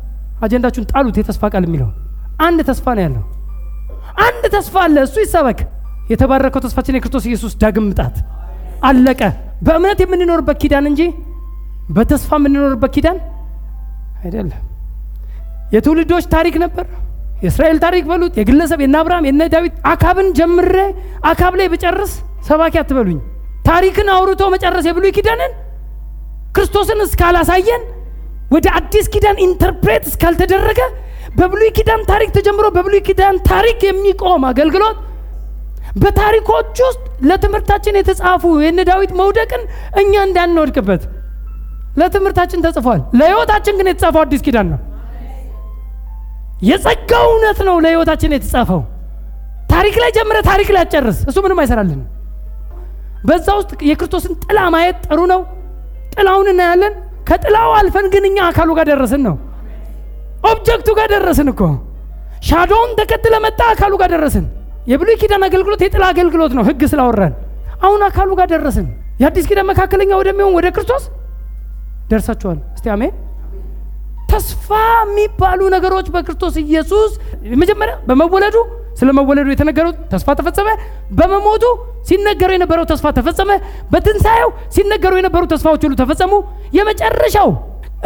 አጀንዳችሁን 0.44 0.86
ጣሉት 0.92 1.16
የተስፋ 1.20 1.42
ቃል 1.52 1.64
የሚለው 1.66 1.88
አንድ 2.46 2.58
ተስፋ 2.68 2.86
ነው 2.96 3.02
ያለው። 3.06 3.24
አንድ 4.26 4.44
ተስፋ 4.54 4.74
አለ። 4.84 4.96
እሱ 5.06 5.16
ይሰበክ። 5.24 5.60
የተባረከው 6.10 6.60
ተስፋችን 6.64 6.96
የክርስቶስ 6.96 7.24
ኢየሱስ 7.30 7.52
ዳግም 7.62 7.86
ምጣት። 7.88 8.16
አለቀ። 8.88 9.20
በእምነት 9.66 9.98
የምንኖርበት 10.04 10.58
ኪዳን 10.62 10.86
እንጂ 10.90 11.02
በተስፋ 11.96 12.30
የምንኖርበት 12.40 12.92
ኪዳን 12.96 13.18
አይደለም። 14.22 14.62
የትውልዶች 15.74 16.24
ታሪክ 16.34 16.56
ነበር 16.64 16.86
የእስራኤል 17.36 17.78
ታሪክ 17.78 18.04
በሉት 18.10 18.34
የግለሰብ 18.40 18.80
የነ 18.82 18.96
አብርሃም 19.00 19.24
የነ 19.28 19.42
ዳዊት 19.54 19.74
አካብን 19.90 20.28
ጀምሬ 20.38 20.76
አካብ 21.30 21.54
ላይ 21.60 21.66
ብጨርስ 21.72 22.12
ሰባኪ 22.48 22.74
አትበሉኝ። 22.82 23.18
ታሪክን 23.68 24.08
አውርቶ 24.14 24.42
መጨረስ 24.54 24.84
የብሉይ 24.88 25.12
ኪዳንን 25.16 25.52
ክርስቶስን 26.56 27.00
እስካላሳየን 27.06 27.82
ወደ 28.54 28.66
አዲስ 28.78 29.06
ኪዳን 29.14 29.38
ኢንተርፕሬት 29.46 30.04
እስካልተደረገ 30.10 30.80
በብሉይ 31.38 31.70
ኪዳን 31.78 32.02
ታሪክ 32.10 32.30
ተጀምሮ 32.36 32.66
በብሉይ 32.76 33.02
ኪዳን 33.08 33.36
ታሪክ 33.48 33.80
የሚቆም 33.86 34.44
አገልግሎት 34.50 34.98
በታሪኮች 36.02 36.78
ውስጥ 36.86 37.00
ለትምህርታችን 37.28 37.98
የተጻፉ 37.98 38.44
የነ 38.64 38.80
ዳዊት 38.88 39.12
መውደቅን 39.20 39.62
እኛ 40.02 40.12
እንዳንወድቅበት 40.26 41.02
ለትምህርታችን 42.00 42.62
ተጽፏል። 42.66 43.00
ለህይወታችን 43.18 43.76
ግን 43.78 43.88
የተጻፈው 43.90 44.22
አዲስ 44.24 44.42
ኪዳን 44.46 44.66
ነው 44.72 44.80
የጸጋው 46.64 47.26
እውነት 47.30 47.58
ነው 47.68 47.76
ለህይወታችን 47.84 48.34
የተጻፈው። 48.36 48.80
ታሪክ 49.72 49.96
ላይ 50.02 50.10
ጀምሬ 50.16 50.38
ታሪክ 50.48 50.68
ላይ 50.74 50.82
አጨርስ 50.86 51.18
እሱ 51.30 51.36
ምንም 51.44 51.58
አይሰራልን 51.62 52.00
በዛ 53.28 53.46
ውስጥ 53.58 53.70
የክርስቶስን 53.88 54.34
ጥላ 54.44 54.58
ማየት 54.74 54.98
ጥሩ 55.06 55.20
ነው። 55.32 55.40
ጥላውን 56.14 56.48
እናያለን። 56.52 56.94
ከጥላው 57.28 57.70
አልፈን 57.78 58.06
ግን 58.12 58.24
እኛ 58.28 58.38
አካሉ 58.48 58.70
ጋር 58.78 58.86
ደረስን 58.90 59.22
ነው። 59.28 59.36
object 60.50 60.79
ኡ 60.79 60.88
ጋር 60.98 61.08
ደረስን 61.14 61.48
እኮ። 61.52 61.62
shadow 62.48 62.73
ውን 62.73 62.90
ተከትለን 62.98 63.34
መጣ 63.44 63.60
አካሉ 63.72 63.92
ጋር 64.02 64.10
ደረስን። 64.14 64.44
የብሉይ 64.90 65.16
ኪዳን 65.22 65.44
አገልግሎት 65.46 65.80
የጥላ 65.84 66.04
አገልግሎት 66.12 66.52
ነው 66.58 66.64
ህግ 66.68 66.82
ስላወራን። 66.92 67.34
አሁን 67.82 68.00
አካሉ 68.08 68.30
ጋር 68.40 68.48
ደረስን። 68.54 68.86
የአዲስ 69.20 69.46
ኪዳን 69.50 69.66
መካከለኛ 69.70 70.10
ወደሚሆን 70.20 70.54
ወደ 70.58 70.66
ክርስቶስ 70.76 71.04
ደርሳችኋል። 72.10 72.58
እስቲ 72.76 72.86
አሜን 72.94 73.12
ተስፋ 74.36 74.70
የሚባሉ 75.00 75.60
ነገሮች 75.74 76.06
በክርስቶስ 76.14 76.54
ኢየሱስ 76.62 77.12
መጀመሪያ 77.62 77.94
በመወለዱ 78.08 78.56
ስለ 78.98 79.08
መወለዱ 79.16 79.46
የተነገረው 79.52 79.92
ተስፋ 80.12 80.28
ተፈጸመ። 80.38 80.68
በመሞቱ 81.18 81.64
ሲነገረው 82.08 82.54
የነበረው 82.56 82.84
ተስፋ 82.90 83.06
ተፈጸመ። 83.18 83.50
በትንሣኤው 83.92 84.50
ሲነገሩ 84.76 85.12
የነበሩ 85.20 85.42
ተስፋዎች 85.52 85.82
ሁሉ 85.86 85.94
ተፈጸሙ። 86.02 86.32
የመጨረሻው 86.76 87.50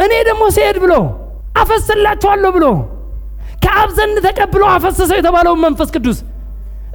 እኔ 0.05 0.13
ደግሞ 0.29 0.43
ሲሄድ 0.55 0.77
ብሎ 0.83 0.93
አፈስላችኋለሁ 1.61 2.51
ብሎ 2.57 2.65
ከአብ 3.65 3.89
ዘንድ 3.97 4.17
ተቀብሎ 4.27 4.63
አፈሰሰው 4.75 5.17
የተባለውን 5.19 5.61
መንፈስ 5.65 5.89
ቅዱስ 5.95 6.19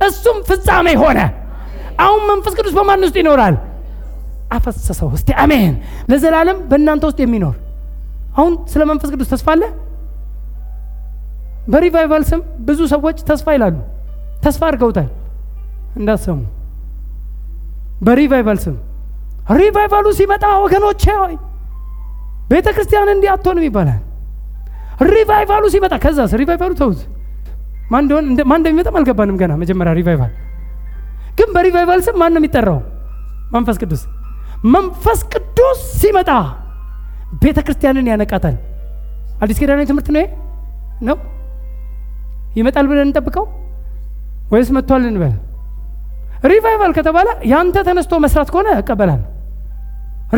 እሱም 0.06 0.38
ፍጻሜ 0.48 0.88
ሆነ። 1.02 1.18
አሁን 2.04 2.22
መንፈስ 2.30 2.54
ቅዱስ 2.58 2.74
በማን 2.78 3.04
ውስጥ 3.06 3.16
ይኖራል? 3.22 3.54
አፈሰሰው። 4.56 5.08
እስቲ 5.16 5.30
አሜን። 5.42 5.72
ለዘላለም 6.10 6.58
በእናንተ 6.70 7.04
ውስጥ 7.08 7.20
የሚኖር 7.24 7.54
አሁን 8.36 8.52
ስለ 8.72 8.82
መንፈስ 8.90 9.10
ቅዱስ 9.14 9.28
ተስፋ 9.32 9.48
አለ? 9.54 9.62
በ 11.72 11.84
revival 11.84 12.22
ስም 12.30 12.40
ብዙ 12.66 12.80
ሰዎች 12.92 13.18
ተስፋ 13.28 13.46
ይላሉ። 13.56 13.76
ተስፋ 14.44 14.62
አድርገውታል። 14.68 15.08
እንዳትሰሙ። 15.96 16.38
በ 18.06 18.18
revival 18.18 18.58
ስም። 18.64 18.76
revival 19.58 19.96
ኡ 19.96 20.06
ሲመጣ 20.18 20.44
ወገኖቼ 20.64 21.02
ሆይ 21.20 21.34
ቤተ 22.50 22.66
ክርስቲያን 22.76 23.10
እንዲህ 23.14 23.30
አትሆንም 23.34 23.64
ይባላል። 23.68 24.00
revival 25.08 25.52
ኡ 25.52 25.64
ሲመጣ 25.74 25.94
ከዛስ? 26.04 26.30
revival 26.40 26.65
ኡ 26.65 26.72
ተውት። 26.80 27.00
ማን 27.90 28.04
እንደሚመጣም 28.52 28.96
አልገባንም 28.98 29.36
ገና 29.40 29.52
መጀመሪያ 29.62 29.92
revival። 30.00 30.32
ግን 31.38 31.48
በ 31.56 31.66
revival 31.66 32.00
ስም 32.06 32.16
ማን 32.20 32.32
ነው 32.34 32.40
የሚጠራው? 32.42 32.78
መንፈስ 33.52 33.76
ቅዱስ። 33.82 34.02
መንፈስ 34.74 35.20
ቅዱስ 35.32 35.80
ሲመጣ 36.00 36.30
ቤተ 37.42 37.58
ክርስቲያንን 37.66 38.08
ያነቃታል። 38.12 38.56
አዲስ 39.42 39.56
ኪዳናዊ 39.60 39.86
ትምህርት 39.90 40.08
ነው 40.10 40.24
ነው? 41.00 41.16
ይመጣል 42.58 42.86
ብለን 42.90 43.06
እንጠብቀው? 43.08 43.44
ወይስ 44.52 44.68
መጥቷል 44.76 45.02
እንበል? 45.10 45.34
revival 46.44 46.92
ከተባለ 46.98 47.28
ያንተ 47.52 47.76
ተነስቶ 47.88 48.12
መስራት 48.24 48.48
ከሆነ 48.52 48.68
እቀበላለሁ። 48.82 49.26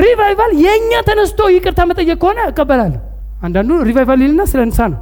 revival 0.03 0.53
የእኛ 0.65 0.93
ተነስቶ 1.09 1.41
ይቅርታ 1.57 1.81
መጠየቅ 1.91 2.19
ከሆነ 2.23 2.39
እቀበላለሁ። 2.51 3.01
አንዳንዱ 3.43 3.71
revival 3.89 4.21
ይልና 4.25 4.43
ስለ 4.53 4.61
ንስሐ 4.71 4.87
ነው። 4.95 5.01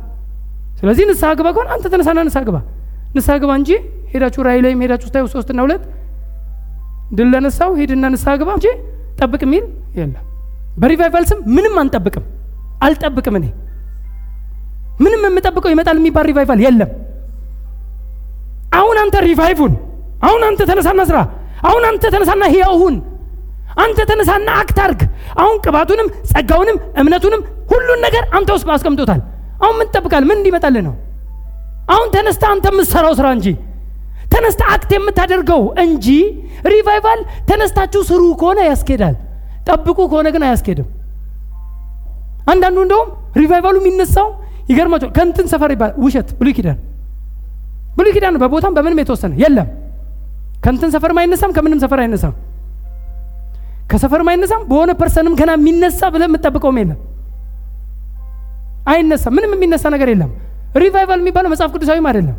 ስለዚህ 0.81 1.05
ንስሐ 1.11 1.31
ግባ 1.39 1.49
ከሆነ 1.57 1.69
አንተ 1.77 1.87
ተነሳና 1.93 2.19
ንስሐ 2.29 2.43
ግባ። 2.49 2.57
ንስሐ 3.17 3.35
ግባ 3.43 3.51
እንጂ 3.61 3.71
ሄዳችሁ 4.13 4.41
ራእይ 4.49 4.61
ላይም 4.65 4.81
ሄዳችሁ 4.85 5.09
ስታዩ 5.11 5.25
ሶስትና 5.35 5.59
ሁለት 5.67 5.83
ድል 7.17 7.29
ለነሳው 7.35 7.71
ሂድና 7.81 8.05
ንስሐ 8.15 8.33
ግባ 8.41 8.51
እንጂ 8.59 8.67
ጠብቅ 9.21 9.41
የሚል 9.47 9.65
የለም 9.99 10.26
በ 10.77 10.87
revival 10.87 11.25
ስም 11.31 11.39
ምንም 11.57 11.75
አንጠብቅም። 11.83 12.25
አልጠብቅም 12.87 13.37
እኔ። 13.39 13.47
ምንም 15.01 15.23
የምጠብቀው 15.27 15.71
ይመጣል 15.75 15.97
የሚባል 16.01 16.25
revival 16.31 16.61
የለም። 16.65 16.91
አሁን 18.79 18.97
አንተ 19.03 19.17
revive 19.27 19.55
ሁን 19.55 19.75
አሁን 20.27 20.43
አንተ 20.49 20.61
ተነሳና 20.71 21.01
ስራ። 21.11 21.19
አሁን 21.69 21.83
አንተ 21.91 22.05
ተነሳና 22.15 22.45
ህያው 22.55 22.79
ሁን። 22.79 22.97
አንተ 23.85 23.99
ተነሳና 24.11 24.49
act 24.61 24.79
አርግ 24.85 25.01
አሁን 25.41 25.57
ቅባቱንም 25.65 26.09
ጸጋውንም 26.31 26.77
እምነቱንም 27.01 27.41
ሁሉን 27.73 28.01
ነገር 28.07 28.25
አንተ 28.37 28.49
ውስጥ 28.57 28.69
አስቀምጦታል። 28.77 29.21
አሁን 29.63 29.75
ምን 29.79 29.89
ትጠብቃለህ 29.89 30.25
ምን 30.29 30.39
እንዲመጣልህ 30.41 30.83
ነው? 30.89 30.95
አሁን 31.89 32.09
ተነስተህ 32.15 32.45
አንተ 32.53 32.67
የምትሰራው 32.73 33.13
ስራ 33.19 33.27
እንጂ 33.37 33.47
ተነስተህ 34.33 34.63
act 34.75 34.91
የምታደርገው 34.97 35.63
እንጂ 35.83 36.07
revival 36.73 37.21
ተነስታችሁ 37.49 38.01
ስሩ 38.09 38.23
ከሆነ 38.41 38.61
ያስኬዳል 38.69 39.15
ጠብቁ 39.67 39.99
ከሆነ 40.11 40.29
ግን 40.35 40.43
አያስኬድም። 40.47 40.89
አንዳንዱ 42.53 42.79
እንደውም 42.85 43.09
revival 43.41 43.69
ኡ 43.69 43.77
የሚነሳው 43.81 44.29
ይገርማቸው 44.71 45.09
ከእንትን 45.17 45.47
ሰፈር 45.53 45.71
ይባላል 45.75 45.97
ውሸት 46.05 46.29
ብሉይ 46.39 46.55
ኪዳን። 46.59 46.79
ብሉይ 47.99 48.13
ኪዳን 48.17 48.37
በቦታም 48.43 48.73
በምንም 48.77 49.01
የተወሰነ 49.03 49.33
የለም። 49.43 49.69
ከእንትን 50.65 50.91
ሰፈርም 50.95 51.19
አይነሳም 51.23 51.51
ከምንም 51.57 51.81
ሰፈር 51.85 52.01
አይነሳም። 52.05 52.35
ከሰፈርም 53.91 54.29
አይነሳም 54.33 54.63
በሆነ 54.71 54.91
person 55.01 55.26
ም 55.26 55.35
ገና 55.41 55.51
የሚነሳ 55.57 56.01
ብለህ 56.15 56.29
የምትጠብቀውም 56.31 56.79
የለም። 56.81 56.99
አይነሳም 58.93 59.35
ምንም 59.37 59.53
የሚነሳ 59.57 59.85
ነገር 59.95 60.09
የለም። 60.13 60.31
revival 60.83 61.21
የሚባለው 61.23 61.51
መጽሐፍ 61.53 61.71
ቅዱሳዊም 61.75 62.07
አይደለም። 62.11 62.37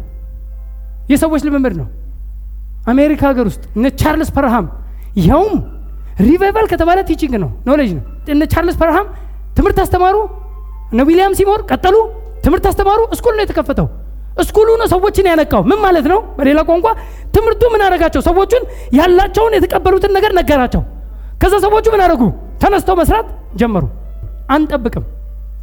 የሰዎች 1.11 1.41
ልምምድ 1.47 1.73
ነው። 1.79 1.87
አሜሪካ 2.87 3.21
ሀገር 3.29 3.45
ውስጥ 3.49 3.63
እነ 3.77 3.87
ቻርልስ 4.01 4.29
ፐርሃም 4.35 4.65
ያውም 5.25 5.55
revival 6.17 6.65
ከተባለ 6.71 6.99
teaching 7.09 7.33
ነው 7.43 7.49
knowledge 7.67 7.89
ነው 7.97 8.03
እነ 8.33 8.43
ቻርልስ 8.53 8.77
ፐርሃም 8.81 9.07
ትምህርት 9.57 9.79
አስተማሩ 9.83 10.15
እነ 10.91 11.01
ዊሊያም 11.07 11.33
ሲሞር 11.37 11.61
ቀጠሉ፣ 11.69 11.95
ትምህርት 12.45 12.65
አስተማሩ። 12.69 12.99
school 13.15 13.33
ነው 13.37 13.43
የተከፈተው። 13.45 13.87
school 14.37 14.60
ኡ 14.60 14.67
ነው 14.81 14.87
ሰዎችን 14.91 15.25
ያነቃው። 15.29 15.61
ምን 15.69 15.79
ማለት 15.85 16.05
ነው? 16.11 16.19
በሌላ 16.37 16.59
ቋንቋ 16.69 16.87
ትምህርቱ 17.35 17.61
ምን 17.73 17.81
አደረጋቸው? 17.85 18.21
ሰዎቹን 18.27 18.63
ያላቸውን 18.97 19.53
የተቀበሉትን 19.57 20.11
ነገር 20.17 20.31
ነገራቸው። 20.39 20.81
ከዛ 21.41 21.53
ሰዎቹ 21.65 21.85
ምን 21.93 22.01
አደረጉ? 22.05 22.23
ተነስተው 22.61 22.95
መስራት 23.01 23.27
ጀመሩ። 23.59 23.83
አንጠብቅም፣ 24.55 25.05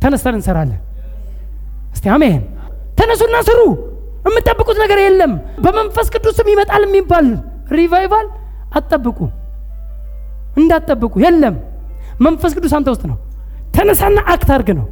ተነስተን 0.02 0.34
እንሰራለን። 0.38 0.80
እስቲ 1.94 2.04
አሜን። 2.16 2.42
ተነሱና 2.98 3.36
ስሩ። 3.48 3.60
የምጠብቁት 4.26 4.76
ነገር 4.84 4.98
የለም። 5.00 5.32
በመንፈስ 5.64 6.06
ቅዱስም 6.14 6.46
ይመጣል 6.52 6.82
የሚባል 6.86 7.26
ሪቫይቫል 7.72 8.26
አትጠብቁ፣ 8.76 9.18
እንዳትጠብቁ። 10.54 11.14
የለም 11.24 11.56
መንፈስ 12.24 12.52
ቅዱስ 12.56 12.72
አንተ 12.78 12.88
ውስጥ 12.94 13.04
ነው። 13.10 13.16
ተነሳና 13.76 14.18
አክት 14.32 14.50
አድርግ 14.54 14.68
ነው። 14.78 14.86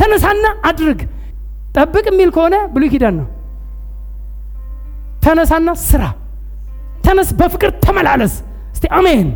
ተነሳና 0.00 0.46
አድርግ። 0.68 1.00
ጠብቅ 1.76 2.04
የሚል 2.10 2.30
ከሆነ 2.34 2.56
ብሉይ 2.74 2.88
ኪዳን 2.92 3.14
ነው። 3.20 3.26
ተነሳና 5.24 5.68
ስራ። 5.84 6.02
ተነስ፣ 7.06 7.28
በፍቅር 7.38 7.70
ተመላለስ። 7.84 8.34
እስቲ 8.74 8.86
አሜን። 8.98 9.28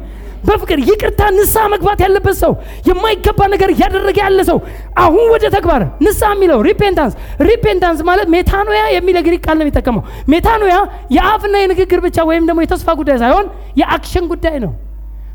በፍቅር 0.45 0.79
ይቅርታ፣ 0.89 1.23
ንስሐ 1.37 1.63
መግባት 1.73 1.99
ያለበት 2.05 2.37
ሰው 2.43 2.53
የማይገባ 2.87 3.41
ነገር 3.53 3.71
እያደረገ 3.75 4.17
ያለ 4.23 4.41
ሰው 4.51 4.59
አሁን 5.03 5.25
ወደ 5.33 5.45
ተግባር 5.57 5.83
ንስሐ 6.05 6.31
የሚለው 6.35 6.59
repentance። 6.69 7.14
repentance 7.49 8.01
ማለት 8.09 8.29
metanoia 8.35 8.83
የሚል 8.95 9.17
የግሪክ 9.21 9.43
ቃል 9.47 9.57
ነው 9.59 9.65
የሚጠቀመው። 9.67 10.03
metanoia 10.33 10.77
የአፍና 11.17 11.57
የንግግር 11.63 12.01
ብቻ 12.07 12.19
ወይም 12.31 12.47
ደግሞ 12.49 12.61
የተስፋ 12.65 12.89
ጉዳይ 13.01 13.19
ሳይሆን 13.23 13.47
የ 13.81 13.91
action 13.91 14.25
ጉዳይ 14.33 14.57
ነው። 14.65 14.73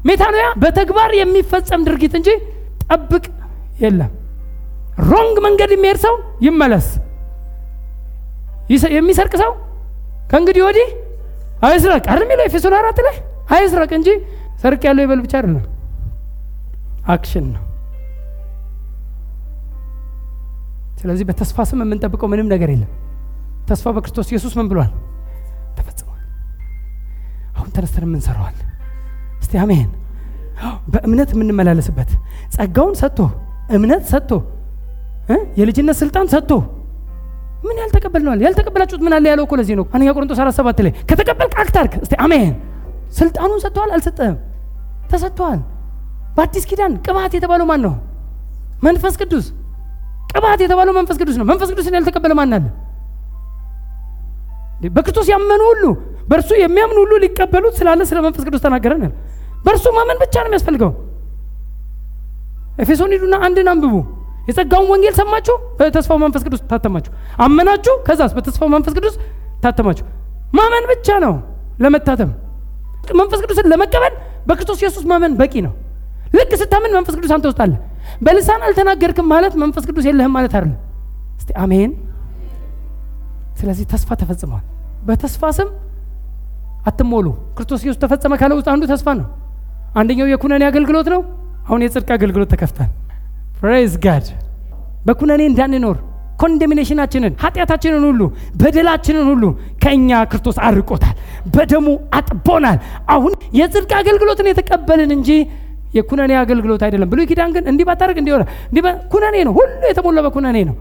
metanoia 0.06 0.46
በተግባር 0.62 1.12
የሚፈጸም 1.20 1.86
ድርጊት 1.88 2.14
እንጂ 2.20 2.30
ጠብቅ 2.86 3.24
የለም። 3.80 4.12
wrong 5.10 5.38
መንገድ 5.46 5.72
የሚሄድ 5.76 6.00
ሰው 6.04 6.16
ይመለስ። 6.46 6.88
የሚሰርቅ 8.96 9.34
ሰው 9.42 9.52
ከእንግዲህ 10.32 10.62
ወዲህ 10.68 10.88
አይስረቅ 11.68 12.04
አይደል 12.06 12.24
የሚለው 12.26 12.46
ኤፌሶን 12.48 12.76
አራት 12.78 13.00
ላይ 13.08 13.16
አይስረቅ 13.56 13.92
እንጂ 13.98 14.10
ሰርቅ 14.62 14.82
ያለው 14.88 15.04
ይበል 15.06 15.20
ብቻ 15.26 15.34
አይደለም፣ 15.40 15.66
አክሽን 17.08 17.46
ነው። 17.56 17.64
ስለዚህ 21.00 21.26
በተስፋ 21.30 21.66
ስም 21.70 21.82
የምንጠብቀው 21.84 22.30
ምንም 22.32 22.48
ነገር 22.54 22.70
የለም። 22.74 22.92
ተስፋ 23.70 23.92
በክርስቶስ 23.96 24.28
ኢየሱስ 24.32 24.54
ምን 24.58 24.68
ብሏል? 24.72 24.92
ተፈጽሟል። 25.78 26.22
አሁን 27.56 27.70
ተነስተን 27.76 28.06
የምንሰራዋል። 28.08 28.56
እስቲ 29.46 29.56
አሜን። 29.64 29.88
በእምነት 30.94 31.30
የምንመላለስበት 31.36 32.10
ጸጋውን 32.56 32.96
ሰጥቶ 33.00 33.20
እምነት 33.76 34.04
ሰጥቶ 34.12 34.32
የልጅነት 35.60 35.98
ስልጣን 36.02 36.28
ሰጥቶ 36.34 36.52
ምን 37.66 37.78
ያልተቀበልነዋል? 37.82 38.40
ያልተቀበላችሁት 38.46 39.02
ምን 39.06 39.14
አለ 39.18 39.26
ያለው 39.32 39.46
እኮ 39.48 39.54
ለዚህ 39.60 39.76
ነው። 39.80 39.86
አንደኛ 39.94 40.10
ቆሮንቶስ 40.16 40.40
አራት 40.44 40.56
ሰባት 40.58 40.80
ላይ 40.86 40.92
ከተቀበልክ 41.10 41.54
አድርግ። 41.62 41.94
እስቲ 42.04 42.14
አሜን። 42.26 42.52
ስልጣኑን 43.18 43.60
ሰጥተዋል 43.64 43.90
አልሰጠህም? 43.96 44.36
ተሰጥተዋል። 45.12 45.60
በአዲስ 46.38 46.66
ኪዳን 46.70 46.94
ቅባት 47.06 47.34
የተባለው 47.38 47.66
ማን 47.66 47.82
ነው? 47.86 47.94
መንፈስ 48.84 49.14
ቅዱስ። 49.22 49.46
ቅባት 50.32 50.60
የተባለው 50.66 50.94
መንፈስ 51.00 51.18
ቅዱስ 51.22 51.36
ነው። 51.40 51.46
መንፈስ 51.52 51.70
ቅዱስን 51.74 51.96
ያልተቀበለ 51.98 52.34
ማን 52.40 52.54
አለ? 52.58 52.66
በክርስቶስ 54.96 55.28
ያመኑ 55.34 55.62
ሁሉ 55.72 55.84
በእርሱ 56.30 56.50
የሚያምኑ 56.62 56.98
ሁሉ 57.04 57.14
ሊቀበሉት 57.24 57.76
ስላለ 57.80 58.02
ስለ 58.10 58.20
መንፈስ 58.26 58.44
ቅዱስ 58.48 58.62
ተናገረን። 58.66 59.04
በእርሱ 59.66 59.86
ማመን 59.96 60.18
ብቻ 60.24 60.36
ነው 60.38 60.50
የሚያስፈልገው። 60.50 60.92
ኤፌሶን 62.82 63.12
ሂዱና 63.16 63.36
አንድን 63.46 63.68
አንብቡ። 63.74 63.96
የጸጋውን 64.50 64.90
ወንጌል 64.94 65.14
ሰማችሁ፣ 65.20 65.56
በተስፋው 65.78 66.18
መንፈስ 66.24 66.42
ቅዱስ 66.48 66.62
ታተማችሁ። 66.72 67.12
አመናችሁ፣ 67.46 67.94
ከዛስ 68.08 68.32
በተስፋው 68.38 68.70
መንፈስ 68.74 68.94
ቅዱስ 68.98 69.16
ታተማችሁ። 69.64 70.06
ማመን 70.58 70.86
ብቻ 70.92 71.08
ነው 71.24 71.34
ለመታተም። 71.84 72.32
መንፈስ 73.20 73.40
ቅዱስን 73.44 73.68
ለመቀበል 73.72 74.14
በክርስቶስ 74.48 74.80
ኢየሱስ 74.84 75.04
ማመን 75.12 75.34
በቂ 75.40 75.54
ነው። 75.66 75.74
ልክ 76.36 76.52
ስታምን 76.62 76.92
መንፈስ 76.98 77.16
ቅዱስ 77.18 77.32
አንተ 77.36 77.46
ውስጥ 77.50 77.60
አለ። 77.66 77.74
በልሳን 78.26 78.62
አልተናገርክም 78.68 79.28
ማለት 79.34 79.54
መንፈስ 79.64 79.84
ቅዱስ 79.90 80.06
የለህም 80.10 80.34
ማለት 80.38 80.54
አይደለም። 80.58 80.80
እስቲ 81.40 81.52
አሜን። 81.64 81.92
ስለዚህ 83.60 83.86
ተስፋ 83.92 84.10
ተፈጽሟል። 84.22 84.64
በተስፋ 85.08 85.52
ስም 85.58 85.70
አትሞሉ። 86.90 87.28
ክርስቶስ 87.56 87.82
ኢየሱስ 87.84 88.00
ተፈጸመ 88.04 88.34
ካለ 88.40 88.52
ውስጥ 88.58 88.68
አንዱ 88.74 88.84
ተስፋ 88.92 89.08
ነው። 89.20 89.28
አንደኛው 89.96 90.28
የኩነኔ 90.32 90.64
አገልግሎት 90.70 91.08
ነው። 91.14 91.22
አሁን 91.68 91.84
የጽድቅ 91.86 92.10
አገልግሎት 92.16 92.50
ተከፍቷል። 92.54 92.90
praise 93.60 93.94
God። 94.04 94.26
በኩነኔ 95.06 95.42
እንዳንኖር 95.50 95.98
condemnation 96.42 96.92
ኣችንን፣ 96.92 97.34
ኃጢአታችንን 97.44 98.04
ሁሉ 98.08 98.22
በደላችንን 98.62 99.28
ሁሉ 99.30 99.44
ከእኛ 99.84 100.10
ክርስቶስ 100.32 100.58
አርቆታል፣ 100.68 101.16
በደሙ 101.54 101.86
አጥቦናል። 102.18 102.78
አሁን 103.10 103.32
የጽድቅ 103.60 103.92
አገልግሎትን 104.00 104.50
የተቀበልን 104.52 105.12
እንጂ 105.18 105.30
የኩነኔ 105.94 106.32
አገልግሎት 106.42 106.82
አይደለም። 106.86 107.10
ብሉይ 107.12 107.26
ኪዳን 107.30 107.52
ግን 107.56 107.64
እንዲህ 107.72 107.86
ባታደርግ 107.90 108.18
እንዲህ 108.22 108.34
ሆነ 108.36 108.44
እንዲህ 108.70 108.84
ኩነኔ 109.14 109.36
ነው፣ 109.48 109.54
ሁሉ 109.60 109.82
የተሞላ 109.90 110.20
በኩነኔ 110.28 110.58
ነው። 110.70 110.76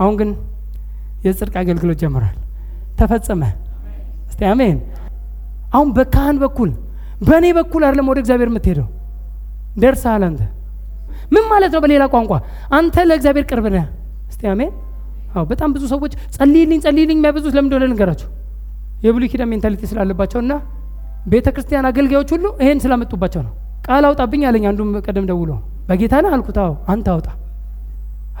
አሁን 0.00 0.14
ግን 0.20 0.30
የጽድቅ 1.26 1.54
አገልግሎት 1.62 1.98
ጀምሯል፣ 2.02 2.34
ተፈጸመ። 2.98 3.42
እስቲ 4.30 4.42
አሜን። 4.50 4.78
አሁን 5.74 5.88
በካህን 5.96 6.36
በኩል 6.42 6.70
በእኔ 7.20 7.46
በኩል 7.58 7.82
አይደለም 7.86 8.08
ወደ 8.10 8.18
እግዚአብሔር 8.22 8.48
የምትሄደው 8.50 8.86
ደርሰሃል 9.76 10.22
አንተ። 10.26 10.42
ምን 11.32 11.44
ማለት 11.52 11.70
ነው? 11.74 11.80
በሌላ 11.84 12.04
ቋንቋ 12.12 12.32
አንተ 12.78 13.04
ለእግዚአብሔር 13.08 13.44
ቅርብ 13.50 13.66
ነህ። 13.74 13.86
እስቲ 14.30 14.42
አሜን። 14.52 14.72
አዎ 15.34 15.44
በጣም 15.50 15.70
ብዙ 15.74 15.84
ሰዎች 15.92 16.12
ጸልይልኝ 16.36 16.80
ጸልይልኝ 16.84 17.18
የሚያበዙት 17.18 17.54
ለምን 17.56 17.66
እንደሆነ 17.68 17.84
ልንገራችሁ። 17.90 18.28
የብሉይ 19.02 19.28
ኪዳን 19.32 19.48
mentality 19.50 19.82
ስላለባቸው 19.90 20.40
እና 20.44 20.52
ቤተ 21.26 21.46
ክርስቲያን 21.54 21.86
አገልጋዮች 21.90 22.30
ሁሉ 22.34 22.46
ይሄን 22.62 22.78
ስላመጡባቸው 22.84 23.42
ነው። 23.46 23.52
ቃል 23.86 24.04
አውጣብኝ 24.08 24.42
አለኝ 24.48 24.64
አንዱም 24.70 24.90
ቀደም 25.06 25.26
ደውሎ 25.30 25.50
በጌታ 25.88 26.14
ነህ 26.24 26.32
አልኩት። 26.36 26.58
አዎ 26.62 26.72
አንተ 26.92 27.06
አውጣ። 27.14 27.28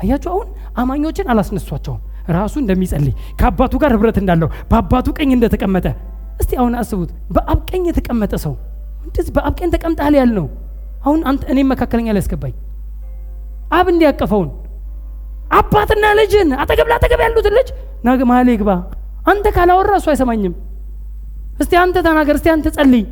አያችሁ 0.00 0.30
አሁን 0.32 0.48
አማኞችን 0.76 1.28
አላስነሷቸውም። 1.32 2.00
ራሱ 2.30 2.54
እንደሚጸልይ 2.62 3.14
ከአባቱ 3.40 3.74
ጋር 3.82 3.90
ህብረት 3.96 4.16
እንዳለው 4.22 4.48
በአባቱ 4.70 5.06
ቀኝ 5.18 5.30
እንደተቀመጠ 5.36 5.86
እስቲ 6.36 6.52
አሁን 6.60 6.74
አስቡት። 6.80 7.10
በአብ 7.34 7.58
ቀኝ 7.70 7.82
የተቀመጠ 7.90 8.34
ሰው 8.44 8.54
እንደዚህ 9.06 9.32
በአብ 9.36 9.54
ቀኝ 9.58 9.68
ተቀምጠሃል 9.74 10.14
ያል 10.18 10.30
ነው 10.38 10.46
አሁን 11.04 11.20
አንተ 11.30 11.42
እኔም 11.52 11.68
መካከለኛ 11.72 12.08
ላይ 12.14 12.22
ያስገባኝ 12.22 12.54
አብ 13.72 13.86
እንዲያቀፈውን 13.92 14.48
አባትና 15.58 16.06
ልጅን 16.18 16.48
አጠገብ 16.62 16.88
ላጠገብ 16.92 17.20
ያሉትን 17.24 17.54
ልጅ 17.58 17.68
ናግ 18.06 18.20
መሀል 18.30 18.48
ይግባ። 18.52 18.70
አንተ 19.26 19.46
ካላወራ 19.56 19.92
እሱ 20.00 20.08
አይሰማኝም። 20.12 20.54
እስቲ 21.62 21.72
አንተ 21.82 21.96
ተናገር፣ 22.06 22.36
እስቲ 22.38 22.48
አንተ 22.54 22.66
ጸልይ። 22.76 23.04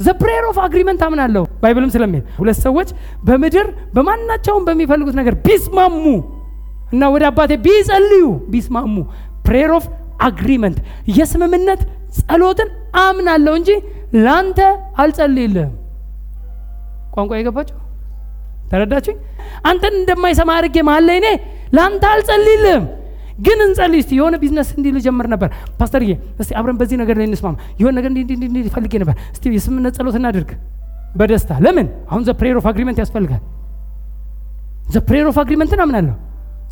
the 0.00 0.12
prayer 0.20 0.44
of 0.50 0.58
agreement 0.64 1.00
አምናለሁ 1.06 1.42
ባይብልም 1.62 1.90
ስለሚል 1.94 2.22
ሁለት 2.38 2.58
ሰዎች 2.66 2.88
በምድር 3.26 3.66
በማናቸውም 3.94 4.62
በሚፈልጉት 4.68 5.16
ነገር 5.20 5.34
ቢስማሙ 5.46 6.04
እና 6.92 7.02
ወደ 7.14 7.24
አባቴ 7.30 7.52
ቢጸልዩ 7.66 8.24
ቢስማሙ 8.52 8.94
prayer 9.46 9.70
of 9.76 9.84
agreement 10.22 10.78
የስምምነት 11.16 11.80
ጸሎትን 12.18 12.68
አምናለሁ 13.02 13.52
እንጂ 13.60 13.70
ላንተ 14.24 14.58
አልጸልይልህም። 15.02 15.72
ቋንቋ 17.14 17.32
የገባቸው 17.38 17.78
ተረዳችሁኝ? 18.70 19.16
አንተን 19.68 19.94
እንደማይሰማ 19.98 20.50
አድርጌ 20.58 20.76
መሀል 20.88 21.04
ላይ 21.08 21.16
እኔ 21.20 21.28
ለአንተ 21.76 22.04
አልጸልይልህም፣ 22.12 22.84
ግን 23.38 23.58
እንጸልይ 23.66 24.00
እስቲ። 24.02 24.12
የሆነ 24.18 24.34
ቢዝነስ 24.42 24.68
እንዲህ 24.76 24.92
ልጀምር 24.96 25.26
ነበር 25.32 25.48
ፓስተርዬ፣ 25.78 26.10
እስቲ 26.40 26.50
አብረን 26.58 26.76
በዚህ 26.80 26.96
ነገር 27.02 27.16
ላይ 27.20 27.26
እንስማማ። 27.28 27.56
የሆነ 27.80 27.92
ነገር 27.98 28.10
እንዲህ 28.12 28.24
እንዲህ 28.48 28.70
ፈልጌ 28.76 28.92
ነበር፣ 29.02 29.16
እስቲ 29.34 29.52
የስምምነት 29.56 29.94
ጸሎት 29.98 30.16
እናድርግ 30.20 30.50
በደስታ። 31.16 31.52
ለምን 31.64 31.88
አሁን 32.10 32.22
the 32.24 32.34
prayer 32.40 32.58
of 32.60 32.66
agreement 32.70 32.98
ያስፈልጋል። 33.02 33.42
the 34.88 35.00
prayer 35.08 35.26
of 35.30 35.38
agreement 35.42 35.73
ን 35.73 35.80
አምናለሁ። 35.84 36.14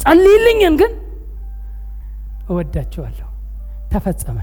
ጸልይልኝን 0.02 0.74
ግን 0.80 0.92
እወዳቸዋለሁ። 2.48 3.26
ተፈጸመ። 3.90 4.38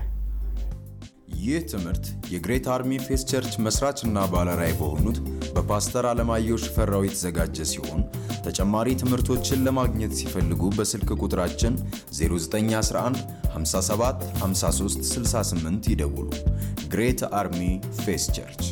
ይህ 1.40 1.60
ትምህርት 1.72 2.06
የ 2.34 2.43
Great 2.43 2.66
Army 2.74 2.92
Faith 3.06 3.22
Church 3.30 3.54
መስራችና 3.66 4.24
ባለራዕይ 4.32 4.74
በሆኑት 4.80 5.18
በፓስተር 5.56 6.06
አለማየሁ 6.10 6.58
ሽፈራው 6.64 7.04
የተዘጋጀ 7.06 7.66
ሲሆን 7.72 8.02
ተጨማሪ 8.48 8.96
ትምህርቶችን 9.02 9.64
ለማግኘት 9.68 10.14
ሲፈልጉ 10.20 10.72
በስልክ 10.78 11.10
ቁጥራችን 11.20 11.74
0911 12.20 13.24
57 13.56 14.28
53 14.42 15.08
68 15.12 15.90
ይደውሉ። 15.94 16.30
ግሬት 16.92 17.24
አርሚ 17.40 17.62
ፌስ 18.02 18.26
ቸርች 18.38 18.64